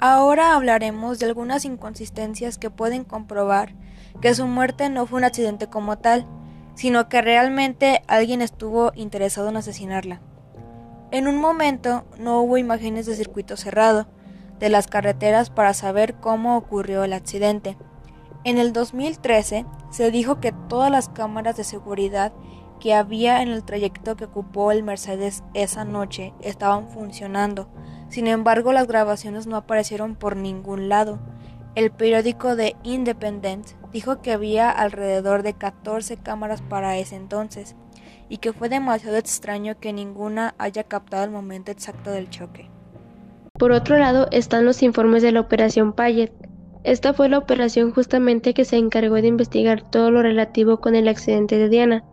Ahora 0.00 0.54
hablaremos 0.54 1.18
de 1.18 1.26
algunas 1.26 1.64
inconsistencias 1.64 2.56
que 2.56 2.70
pueden 2.70 3.02
comprobar 3.02 3.74
que 4.20 4.32
su 4.32 4.46
muerte 4.46 4.88
no 4.90 5.06
fue 5.06 5.18
un 5.18 5.24
accidente 5.24 5.66
como 5.66 5.98
tal, 5.98 6.24
sino 6.74 7.08
que 7.08 7.20
realmente 7.20 8.02
alguien 8.06 8.40
estuvo 8.40 8.92
interesado 8.94 9.48
en 9.48 9.56
asesinarla. 9.56 10.20
En 11.10 11.26
un 11.26 11.40
momento 11.40 12.04
no 12.16 12.42
hubo 12.42 12.58
imágenes 12.58 13.06
de 13.06 13.16
circuito 13.16 13.56
cerrado 13.56 14.06
de 14.60 14.68
las 14.68 14.86
carreteras 14.86 15.50
para 15.50 15.74
saber 15.74 16.14
cómo 16.14 16.56
ocurrió 16.56 17.02
el 17.02 17.12
accidente. 17.12 17.76
En 18.44 18.58
el 18.58 18.72
2013 18.72 19.66
se 19.90 20.10
dijo 20.12 20.38
que 20.38 20.52
todas 20.52 20.92
las 20.92 21.08
cámaras 21.08 21.56
de 21.56 21.64
seguridad 21.64 22.32
que 22.78 22.94
había 22.94 23.42
en 23.42 23.48
el 23.48 23.64
trayecto 23.64 24.14
que 24.16 24.26
ocupó 24.26 24.70
el 24.70 24.84
Mercedes 24.84 25.42
esa 25.54 25.84
noche 25.84 26.34
estaban 26.40 26.88
funcionando. 26.88 27.68
Sin 28.08 28.26
embargo, 28.26 28.72
las 28.72 28.86
grabaciones 28.86 29.46
no 29.46 29.56
aparecieron 29.56 30.14
por 30.14 30.36
ningún 30.36 30.88
lado. 30.88 31.18
El 31.74 31.90
periódico 31.90 32.56
The 32.56 32.76
Independent 32.82 33.66
dijo 33.92 34.20
que 34.20 34.32
había 34.32 34.70
alrededor 34.70 35.42
de 35.42 35.54
14 35.54 36.16
cámaras 36.16 36.62
para 36.62 36.96
ese 36.96 37.16
entonces 37.16 37.76
y 38.28 38.38
que 38.38 38.52
fue 38.52 38.68
demasiado 38.68 39.16
extraño 39.16 39.78
que 39.78 39.92
ninguna 39.92 40.54
haya 40.58 40.84
captado 40.84 41.24
el 41.24 41.30
momento 41.30 41.70
exacto 41.70 42.10
del 42.10 42.30
choque. 42.30 42.68
Por 43.58 43.72
otro 43.72 43.98
lado 43.98 44.28
están 44.30 44.64
los 44.64 44.82
informes 44.82 45.22
de 45.22 45.32
la 45.32 45.40
Operación 45.40 45.92
Payet. 45.92 46.32
Esta 46.84 47.12
fue 47.12 47.28
la 47.28 47.38
operación 47.38 47.92
justamente 47.92 48.54
que 48.54 48.64
se 48.64 48.76
encargó 48.76 49.16
de 49.16 49.26
investigar 49.26 49.82
todo 49.90 50.10
lo 50.10 50.22
relativo 50.22 50.80
con 50.80 50.94
el 50.94 51.08
accidente 51.08 51.58
de 51.58 51.68
Diana, 51.68 52.04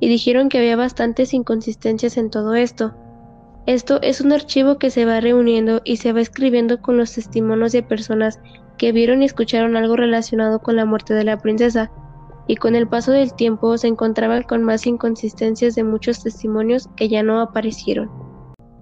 y 0.00 0.08
dijeron 0.08 0.48
que 0.48 0.58
había 0.58 0.76
bastantes 0.76 1.34
inconsistencias 1.34 2.16
en 2.16 2.30
todo 2.30 2.54
esto, 2.54 2.94
esto 3.66 3.98
es 4.02 4.20
un 4.20 4.32
archivo 4.32 4.78
que 4.78 4.90
se 4.90 5.06
va 5.06 5.20
reuniendo 5.20 5.80
y 5.84 5.96
se 5.96 6.12
va 6.12 6.20
escribiendo 6.20 6.82
con 6.82 6.98
los 6.98 7.14
testimonios 7.14 7.72
de 7.72 7.82
personas 7.82 8.40
que 8.76 8.92
vieron 8.92 9.22
y 9.22 9.24
escucharon 9.24 9.76
algo 9.76 9.96
relacionado 9.96 10.58
con 10.58 10.76
la 10.76 10.84
muerte 10.84 11.14
de 11.14 11.24
la 11.24 11.38
princesa, 11.38 11.90
y 12.46 12.56
con 12.56 12.74
el 12.74 12.86
paso 12.86 13.12
del 13.12 13.32
tiempo 13.32 13.78
se 13.78 13.88
encontraban 13.88 14.42
con 14.42 14.62
más 14.62 14.86
inconsistencias 14.86 15.74
de 15.74 15.84
muchos 15.84 16.22
testimonios 16.22 16.88
que 16.96 17.08
ya 17.08 17.22
no 17.22 17.40
aparecieron. 17.40 18.10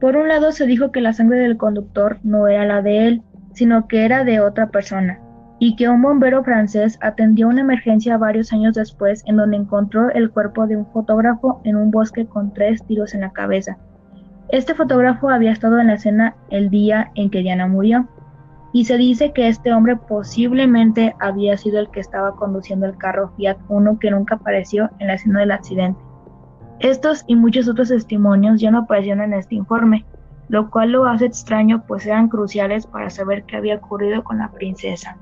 Por 0.00 0.16
un 0.16 0.26
lado 0.26 0.50
se 0.50 0.66
dijo 0.66 0.90
que 0.90 1.00
la 1.00 1.12
sangre 1.12 1.38
del 1.38 1.56
conductor 1.56 2.18
no 2.24 2.48
era 2.48 2.66
la 2.66 2.82
de 2.82 3.06
él, 3.06 3.22
sino 3.52 3.86
que 3.86 4.04
era 4.04 4.24
de 4.24 4.40
otra 4.40 4.70
persona, 4.70 5.20
y 5.60 5.76
que 5.76 5.88
un 5.88 6.02
bombero 6.02 6.42
francés 6.42 6.98
atendió 7.02 7.46
una 7.46 7.60
emergencia 7.60 8.16
varios 8.16 8.52
años 8.52 8.74
después 8.74 9.22
en 9.26 9.36
donde 9.36 9.58
encontró 9.58 10.10
el 10.10 10.32
cuerpo 10.32 10.66
de 10.66 10.76
un 10.76 10.90
fotógrafo 10.90 11.60
en 11.62 11.76
un 11.76 11.92
bosque 11.92 12.26
con 12.26 12.52
tres 12.52 12.84
tiros 12.84 13.14
en 13.14 13.20
la 13.20 13.30
cabeza. 13.30 13.78
Este 14.52 14.74
fotógrafo 14.74 15.30
había 15.30 15.50
estado 15.50 15.78
en 15.78 15.86
la 15.86 15.94
escena 15.94 16.36
el 16.50 16.68
día 16.68 17.10
en 17.14 17.30
que 17.30 17.40
Diana 17.40 17.66
murió, 17.68 18.06
y 18.74 18.84
se 18.84 18.98
dice 18.98 19.32
que 19.32 19.48
este 19.48 19.72
hombre 19.72 19.96
posiblemente 19.96 21.16
había 21.20 21.56
sido 21.56 21.78
el 21.78 21.90
que 21.90 22.00
estaba 22.00 22.36
conduciendo 22.36 22.84
el 22.84 22.98
carro 22.98 23.32
Fiat 23.34 23.56
Uno 23.70 23.98
que 23.98 24.10
nunca 24.10 24.34
apareció 24.34 24.90
en 24.98 25.06
la 25.06 25.14
escena 25.14 25.40
del 25.40 25.52
accidente. 25.52 25.98
Estos 26.80 27.24
y 27.26 27.34
muchos 27.34 27.66
otros 27.66 27.88
testimonios 27.88 28.60
ya 28.60 28.70
no 28.70 28.80
aparecieron 28.80 29.24
en 29.24 29.32
este 29.32 29.54
informe, 29.54 30.04
lo 30.48 30.70
cual 30.70 30.92
lo 30.92 31.06
hace 31.06 31.24
extraño 31.24 31.84
pues 31.86 32.04
eran 32.04 32.28
cruciales 32.28 32.86
para 32.86 33.08
saber 33.08 33.44
qué 33.44 33.56
había 33.56 33.76
ocurrido 33.76 34.22
con 34.22 34.36
la 34.36 34.52
princesa. 34.52 35.16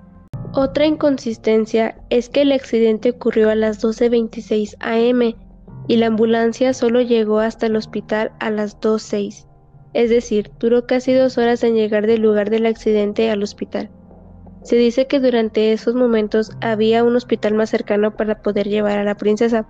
Otra 0.54 0.86
inconsistencia 0.86 1.94
es 2.10 2.30
que 2.30 2.42
el 2.42 2.50
accidente 2.50 3.10
ocurrió 3.10 3.50
a 3.50 3.54
las 3.54 3.80
12.26 3.80 4.74
am 4.80 5.49
y 5.90 5.96
la 5.96 6.06
ambulancia 6.06 6.72
solo 6.72 7.00
llegó 7.00 7.40
hasta 7.40 7.66
el 7.66 7.74
hospital 7.74 8.30
a 8.38 8.50
las 8.50 8.78
2.06. 8.78 9.48
Es 9.92 10.08
decir, 10.08 10.52
duró 10.60 10.86
casi 10.86 11.12
dos 11.12 11.36
horas 11.36 11.64
en 11.64 11.74
llegar 11.74 12.06
del 12.06 12.22
lugar 12.22 12.48
del 12.48 12.66
accidente 12.66 13.28
al 13.28 13.42
hospital. 13.42 13.90
Se 14.62 14.76
dice 14.76 15.08
que 15.08 15.18
durante 15.18 15.72
esos 15.72 15.96
momentos 15.96 16.52
había 16.60 17.02
un 17.02 17.16
hospital 17.16 17.54
más 17.54 17.70
cercano 17.70 18.14
para 18.14 18.40
poder 18.40 18.68
llevar 18.68 19.00
a 19.00 19.04
la 19.04 19.16
princesa, 19.16 19.66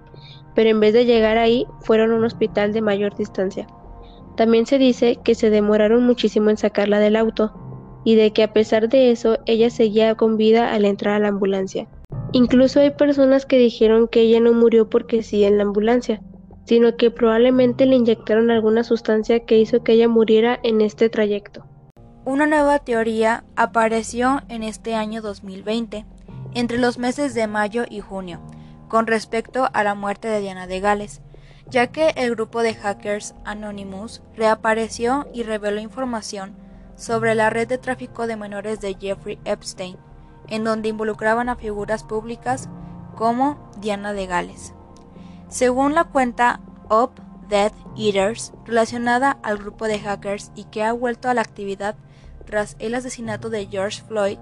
pero 0.54 0.68
en 0.68 0.80
vez 0.80 0.92
de 0.92 1.06
llegar 1.06 1.38
ahí 1.38 1.66
fueron 1.80 2.12
a 2.12 2.16
un 2.16 2.24
hospital 2.26 2.74
de 2.74 2.82
mayor 2.82 3.16
distancia. 3.16 3.66
También 4.36 4.66
se 4.66 4.76
dice 4.76 5.16
que 5.24 5.34
se 5.34 5.48
demoraron 5.48 6.04
muchísimo 6.04 6.50
en 6.50 6.58
sacarla 6.58 6.98
del 6.98 7.16
auto, 7.16 7.50
y 8.04 8.16
de 8.16 8.34
que 8.34 8.42
a 8.42 8.52
pesar 8.52 8.90
de 8.90 9.10
eso 9.10 9.38
ella 9.46 9.70
seguía 9.70 10.14
con 10.16 10.36
vida 10.36 10.74
al 10.74 10.84
entrar 10.84 11.14
a 11.14 11.18
la 11.18 11.28
ambulancia. 11.28 11.88
Incluso 12.32 12.80
hay 12.80 12.90
personas 12.90 13.46
que 13.46 13.58
dijeron 13.58 14.08
que 14.08 14.20
ella 14.20 14.40
no 14.40 14.52
murió 14.52 14.88
porque 14.88 15.22
sí 15.22 15.44
en 15.44 15.58
la 15.58 15.64
ambulancia, 15.64 16.22
sino 16.64 16.96
que 16.96 17.10
probablemente 17.10 17.86
le 17.86 17.96
inyectaron 17.96 18.50
alguna 18.50 18.84
sustancia 18.84 19.44
que 19.44 19.58
hizo 19.58 19.82
que 19.82 19.92
ella 19.92 20.08
muriera 20.08 20.60
en 20.62 20.80
este 20.80 21.08
trayecto. 21.08 21.64
Una 22.24 22.46
nueva 22.46 22.78
teoría 22.78 23.44
apareció 23.56 24.42
en 24.48 24.62
este 24.62 24.94
año 24.94 25.22
2020, 25.22 26.06
entre 26.54 26.78
los 26.78 26.98
meses 26.98 27.34
de 27.34 27.46
mayo 27.46 27.84
y 27.88 28.00
junio, 28.00 28.40
con 28.88 29.06
respecto 29.06 29.68
a 29.72 29.82
la 29.82 29.94
muerte 29.94 30.28
de 30.28 30.40
Diana 30.40 30.66
de 30.66 30.80
Gales, 30.80 31.22
ya 31.68 31.88
que 31.88 32.10
el 32.16 32.34
grupo 32.34 32.62
de 32.62 32.74
hackers 32.74 33.34
Anonymous 33.44 34.22
reapareció 34.36 35.26
y 35.32 35.44
reveló 35.44 35.80
información 35.80 36.54
sobre 36.94 37.34
la 37.34 37.50
red 37.50 37.66
de 37.68 37.78
tráfico 37.78 38.26
de 38.26 38.36
menores 38.36 38.80
de 38.80 38.94
Jeffrey 38.94 39.38
Epstein, 39.44 39.96
en 40.50 40.64
donde 40.64 40.88
involucraban 40.88 41.48
a 41.48 41.56
figuras 41.56 42.04
públicas 42.04 42.68
como 43.14 43.70
Diana 43.80 44.12
de 44.12 44.26
Gales. 44.26 44.74
Según 45.48 45.94
la 45.94 46.04
cuenta 46.04 46.60
Up 46.90 47.12
Death 47.48 47.74
Eaters, 47.96 48.52
relacionada 48.64 49.38
al 49.42 49.58
grupo 49.58 49.86
de 49.86 49.98
hackers 49.98 50.52
y 50.54 50.64
que 50.64 50.84
ha 50.84 50.92
vuelto 50.92 51.28
a 51.28 51.34
la 51.34 51.40
actividad 51.40 51.96
tras 52.44 52.76
el 52.78 52.94
asesinato 52.94 53.50
de 53.50 53.66
George 53.66 54.02
Floyd, 54.02 54.38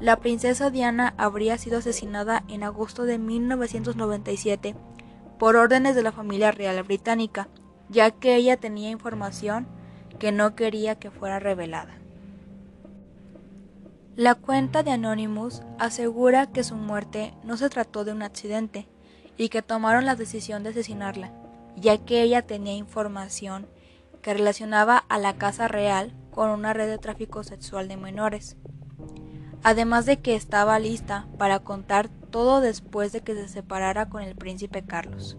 la 0.00 0.16
princesa 0.16 0.70
Diana 0.70 1.14
habría 1.16 1.56
sido 1.58 1.78
asesinada 1.78 2.44
en 2.48 2.62
agosto 2.62 3.04
de 3.04 3.18
1997 3.18 4.74
por 5.38 5.56
órdenes 5.56 5.94
de 5.94 6.02
la 6.02 6.12
familia 6.12 6.50
real 6.50 6.82
británica, 6.82 7.48
ya 7.88 8.10
que 8.10 8.36
ella 8.36 8.56
tenía 8.56 8.90
información 8.90 9.66
que 10.18 10.32
no 10.32 10.54
quería 10.54 10.98
que 10.98 11.10
fuera 11.10 11.38
revelada. 11.38 11.98
La 14.16 14.34
cuenta 14.34 14.82
de 14.82 14.90
Anonymous 14.90 15.62
asegura 15.78 16.46
que 16.46 16.64
su 16.64 16.74
muerte 16.74 17.34
no 17.44 17.56
se 17.56 17.68
trató 17.68 18.04
de 18.04 18.12
un 18.12 18.22
accidente 18.22 18.88
y 19.36 19.50
que 19.50 19.62
tomaron 19.62 20.06
la 20.06 20.16
decisión 20.16 20.62
de 20.62 20.70
asesinarla, 20.70 21.32
ya 21.76 21.98
que 21.98 22.22
ella 22.22 22.42
tenía 22.42 22.74
información 22.74 23.66
que 24.22 24.34
relacionaba 24.34 24.96
a 24.96 25.18
la 25.18 25.36
Casa 25.36 25.68
Real 25.68 26.14
con 26.30 26.50
una 26.50 26.72
red 26.72 26.88
de 26.88 26.98
tráfico 26.98 27.44
sexual 27.44 27.88
de 27.88 27.96
menores 27.96 28.56
además 29.66 30.06
de 30.06 30.20
que 30.20 30.36
estaba 30.36 30.78
lista 30.78 31.26
para 31.38 31.58
contar 31.58 32.08
todo 32.08 32.60
después 32.60 33.10
de 33.10 33.22
que 33.22 33.34
se 33.34 33.48
separara 33.48 34.08
con 34.08 34.22
el 34.22 34.36
príncipe 34.36 34.84
Carlos. 34.84 35.36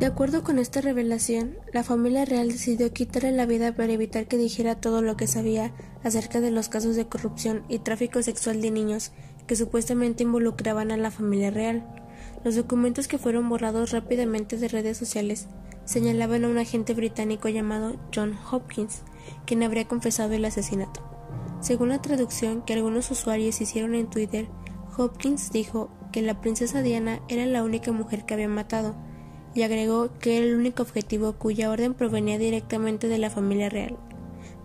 De 0.00 0.06
acuerdo 0.06 0.42
con 0.42 0.58
esta 0.58 0.80
revelación, 0.80 1.56
la 1.72 1.84
familia 1.84 2.24
real 2.24 2.48
decidió 2.48 2.92
quitarle 2.92 3.30
la 3.30 3.46
vida 3.46 3.76
para 3.76 3.92
evitar 3.92 4.26
que 4.26 4.36
dijera 4.36 4.74
todo 4.74 5.02
lo 5.02 5.16
que 5.16 5.28
sabía 5.28 5.72
acerca 6.02 6.40
de 6.40 6.50
los 6.50 6.68
casos 6.68 6.96
de 6.96 7.06
corrupción 7.06 7.62
y 7.68 7.78
tráfico 7.78 8.20
sexual 8.20 8.60
de 8.60 8.72
niños 8.72 9.12
que 9.46 9.54
supuestamente 9.54 10.24
involucraban 10.24 10.90
a 10.90 10.96
la 10.96 11.12
familia 11.12 11.52
real. 11.52 11.86
Los 12.42 12.56
documentos 12.56 13.06
que 13.06 13.18
fueron 13.18 13.48
borrados 13.48 13.92
rápidamente 13.92 14.56
de 14.56 14.66
redes 14.66 14.98
sociales 14.98 15.46
señalaban 15.84 16.44
a 16.44 16.48
un 16.48 16.58
agente 16.58 16.92
británico 16.92 17.48
llamado 17.48 17.96
John 18.12 18.36
Hopkins, 18.50 19.02
quien 19.46 19.62
habría 19.62 19.86
confesado 19.86 20.32
el 20.32 20.44
asesinato. 20.44 21.02
Según 21.60 21.90
la 21.90 22.02
traducción 22.02 22.62
que 22.62 22.74
algunos 22.74 23.10
usuarios 23.12 23.60
hicieron 23.60 23.94
en 23.94 24.10
Twitter, 24.10 24.48
Hopkins 24.98 25.52
dijo 25.52 25.90
que 26.12 26.20
la 26.20 26.40
princesa 26.40 26.82
Diana 26.82 27.20
era 27.28 27.46
la 27.46 27.62
única 27.62 27.92
mujer 27.92 28.26
que 28.26 28.34
había 28.34 28.48
matado, 28.48 28.94
y 29.54 29.62
agregó 29.62 30.10
que 30.18 30.36
era 30.36 30.46
el 30.46 30.56
único 30.56 30.82
objetivo 30.82 31.34
cuya 31.34 31.70
orden 31.70 31.94
provenía 31.94 32.38
directamente 32.38 33.08
de 33.08 33.18
la 33.18 33.30
familia 33.30 33.68
real. 33.68 33.96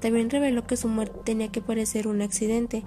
También 0.01 0.29
reveló 0.29 0.65
que 0.65 0.77
su 0.77 0.87
muerte 0.87 1.19
tenía 1.25 1.51
que 1.51 1.61
parecer 1.61 2.07
un 2.07 2.21
accidente, 2.21 2.83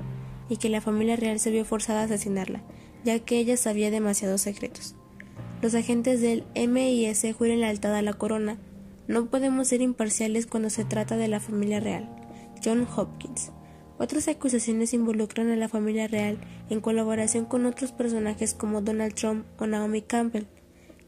y 0.52 0.58
que 0.58 0.68
la 0.68 0.82
familia 0.82 1.16
real 1.16 1.38
se 1.40 1.50
vio 1.50 1.64
forzada 1.64 2.02
a 2.02 2.04
asesinarla, 2.04 2.62
ya 3.04 3.18
que 3.20 3.38
ella 3.38 3.56
sabía 3.56 3.90
demasiados 3.90 4.42
secretos. 4.42 4.94
Los 5.62 5.74
agentes 5.74 6.20
del 6.20 6.44
MIS 6.54 7.24
juran 7.38 7.60
lealtad 7.60 7.94
a 7.94 8.02
la 8.02 8.12
corona. 8.12 8.58
No 9.08 9.26
podemos 9.26 9.68
ser 9.68 9.80
imparciales 9.80 10.46
cuando 10.46 10.68
se 10.68 10.84
trata 10.84 11.16
de 11.16 11.28
la 11.28 11.40
familia 11.40 11.80
real. 11.80 12.06
John 12.62 12.86
Hopkins. 12.96 13.50
Otras 13.98 14.28
acusaciones 14.28 14.92
involucran 14.92 15.50
a 15.50 15.56
la 15.56 15.68
familia 15.68 16.06
real 16.06 16.38
en 16.68 16.80
colaboración 16.80 17.46
con 17.46 17.64
otros 17.64 17.92
personajes 17.92 18.52
como 18.52 18.82
Donald 18.82 19.14
Trump 19.14 19.46
o 19.58 19.66
Naomi 19.66 20.02
Campbell, 20.02 20.46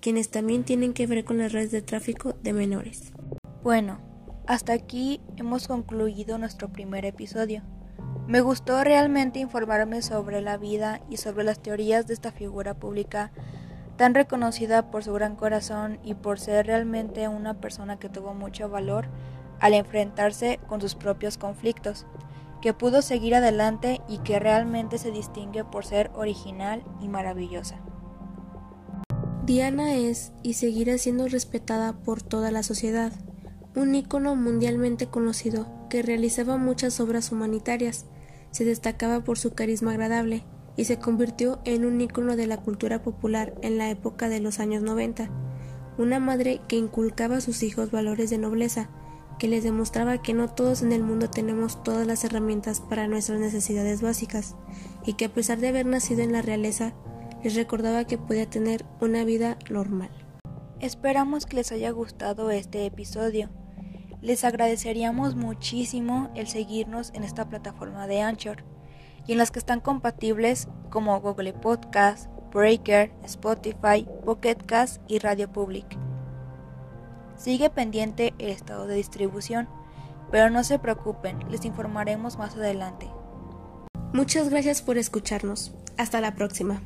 quienes 0.05 0.31
también 0.31 0.65
tienen 0.65 0.93
que 0.93 1.07
ver 1.07 1.25
con 1.25 1.39
las 1.39 1.53
redes 1.53 1.71
de 1.71 1.81
tráfico 1.81 2.35
de 2.43 2.53
menores. 2.53 3.15
Bueno, 3.63 4.01
hasta 4.47 4.75
aquí 4.75 5.23
hemos 5.39 5.67
concluido 5.67 6.37
nuestro 6.37 6.69
primer 6.69 7.07
episodio. 7.07 7.63
Me 8.27 8.43
gustó 8.43 8.85
realmente 8.85 9.39
informarme 9.39 10.03
sobre 10.03 10.43
la 10.43 10.59
vida 10.59 11.01
y 11.09 11.17
sobre 11.17 11.43
las 11.43 11.63
teorías 11.63 12.07
de 12.07 12.13
esta 12.13 12.33
figura 12.33 12.75
pública 12.75 13.33
tan 13.97 14.13
reconocida 14.13 14.91
por 14.91 15.03
su 15.03 15.15
gran 15.15 15.37
corazón 15.37 15.99
y 16.05 16.13
por 16.13 16.39
ser 16.39 16.67
realmente 16.67 17.27
una 17.29 17.59
persona 17.59 17.99
que 17.99 18.11
tuvo 18.11 18.35
mucho 18.35 18.69
valor 18.69 19.07
al 19.59 19.73
enfrentarse 19.73 20.61
con 20.67 20.83
sus 20.83 20.97
propios 20.97 21.39
conflictos 21.39 22.05
que 22.61 22.75
pudo 22.75 23.01
seguir 23.01 23.35
adelante 23.37 24.03
y 24.07 24.19
que 24.19 24.39
realmente 24.39 24.99
se 24.99 25.11
distingue 25.11 25.65
por 25.65 25.87
ser 25.87 26.11
original 26.15 26.85
y 27.01 27.09
maravillosa. 27.09 27.81
Diana 29.47 29.95
es 29.95 30.33
y 30.43 30.55
seguirá 30.55 30.97
siendo 30.97 31.29
respetada 31.29 31.93
por 31.93 32.23
toda 32.23 32.51
la 32.51 32.63
sociedad, 32.63 33.13
un 33.77 33.95
ícono 33.95 34.37
mundialmente 34.37 35.09
conocido 35.09 35.67
que 35.91 36.01
realizaba 36.01 36.57
muchas 36.57 36.99
obras 36.99 37.31
humanitarias, 37.31 38.07
se 38.53 38.65
destacaba 38.65 39.23
por 39.23 39.39
su 39.39 39.53
carisma 39.53 39.91
agradable 39.91 40.45
y 40.79 40.87
se 40.87 40.99
convirtió 40.99 41.61
en 41.67 41.85
un 41.85 42.01
ícono 42.01 42.37
de 42.37 42.47
la 42.47 42.57
cultura 42.57 43.03
popular 43.03 43.53
en 43.61 43.77
la 43.77 43.91
época 43.91 44.31
de 44.31 44.41
los 44.41 44.61
años 44.61 44.83
90, 44.83 45.29
una 45.99 46.21
madre 46.21 46.63
que 46.67 46.77
inculcaba 46.77 47.37
a 47.37 47.43
sus 47.43 47.63
hijos 47.63 47.91
valores 47.91 48.31
de 48.31 48.39
nobleza, 48.39 48.89
que 49.39 49.49
les 49.49 49.63
demostraba 49.63 50.23
que 50.23 50.33
no 50.33 50.49
todos 50.49 50.81
en 50.81 50.93
el 50.93 51.03
mundo 51.03 51.29
tenemos 51.29 51.83
todas 51.83 52.07
las 52.07 52.25
herramientas 52.25 52.81
para 52.81 53.09
nuestras 53.09 53.41
necesidades 53.41 54.01
básicas, 54.01 54.57
y 55.05 55.15
que 55.15 55.27
a 55.27 55.35
pesar 55.35 55.59
de 55.59 55.69
haber 55.69 55.85
nacido 55.85 56.23
en 56.23 56.33
la 56.33 56.41
realeza, 56.41 56.95
les 57.45 57.55
recordaba 57.57 58.05
que 58.05 58.17
podía 58.17 58.49
tener 58.49 58.87
una 59.03 59.23
vida 59.23 59.59
normal. 59.69 60.11
Esperamos 60.81 61.45
que 61.45 61.57
les 61.57 61.73
haya 61.73 61.91
gustado 61.91 62.51
este 62.51 62.87
episodio. 62.87 63.51
Les 64.23 64.45
agradeceríamos 64.45 65.37
muchísimo 65.37 66.31
el 66.35 66.47
seguirnos 66.47 67.13
en 67.13 67.23
esta 67.23 67.47
plataforma 67.51 68.07
de 68.07 68.23
Anchor 68.23 68.65
y 69.27 69.33
en 69.33 69.39
las 69.39 69.51
que 69.51 69.59
están 69.59 69.81
compatibles 69.81 70.69
como 70.89 71.21
Google 71.21 71.53
Podcast, 71.53 72.31
Breaker, 72.51 73.13
Spotify, 73.25 74.09
Pocket 74.25 74.57
Cast 74.65 75.03
y 75.07 75.19
Radio 75.19 75.53
Public. 75.53 75.99
Sigue 77.37 77.69
pendiente 77.69 78.33
el 78.39 78.49
estado 78.49 78.87
de 78.87 78.95
distribución, 78.95 79.69
pero 80.31 80.49
no 80.49 80.65
se 80.65 80.79
preocupen, 80.79 81.41
les 81.51 81.67
informaremos 81.67 82.39
más 82.39 82.57
adelante. 82.57 83.11
Muchas 84.15 84.49
gracias 84.49 84.81
por 84.81 84.97
escucharnos. 84.97 85.75
Hasta 85.99 86.23
la 86.23 86.35
próxima. 86.35 86.81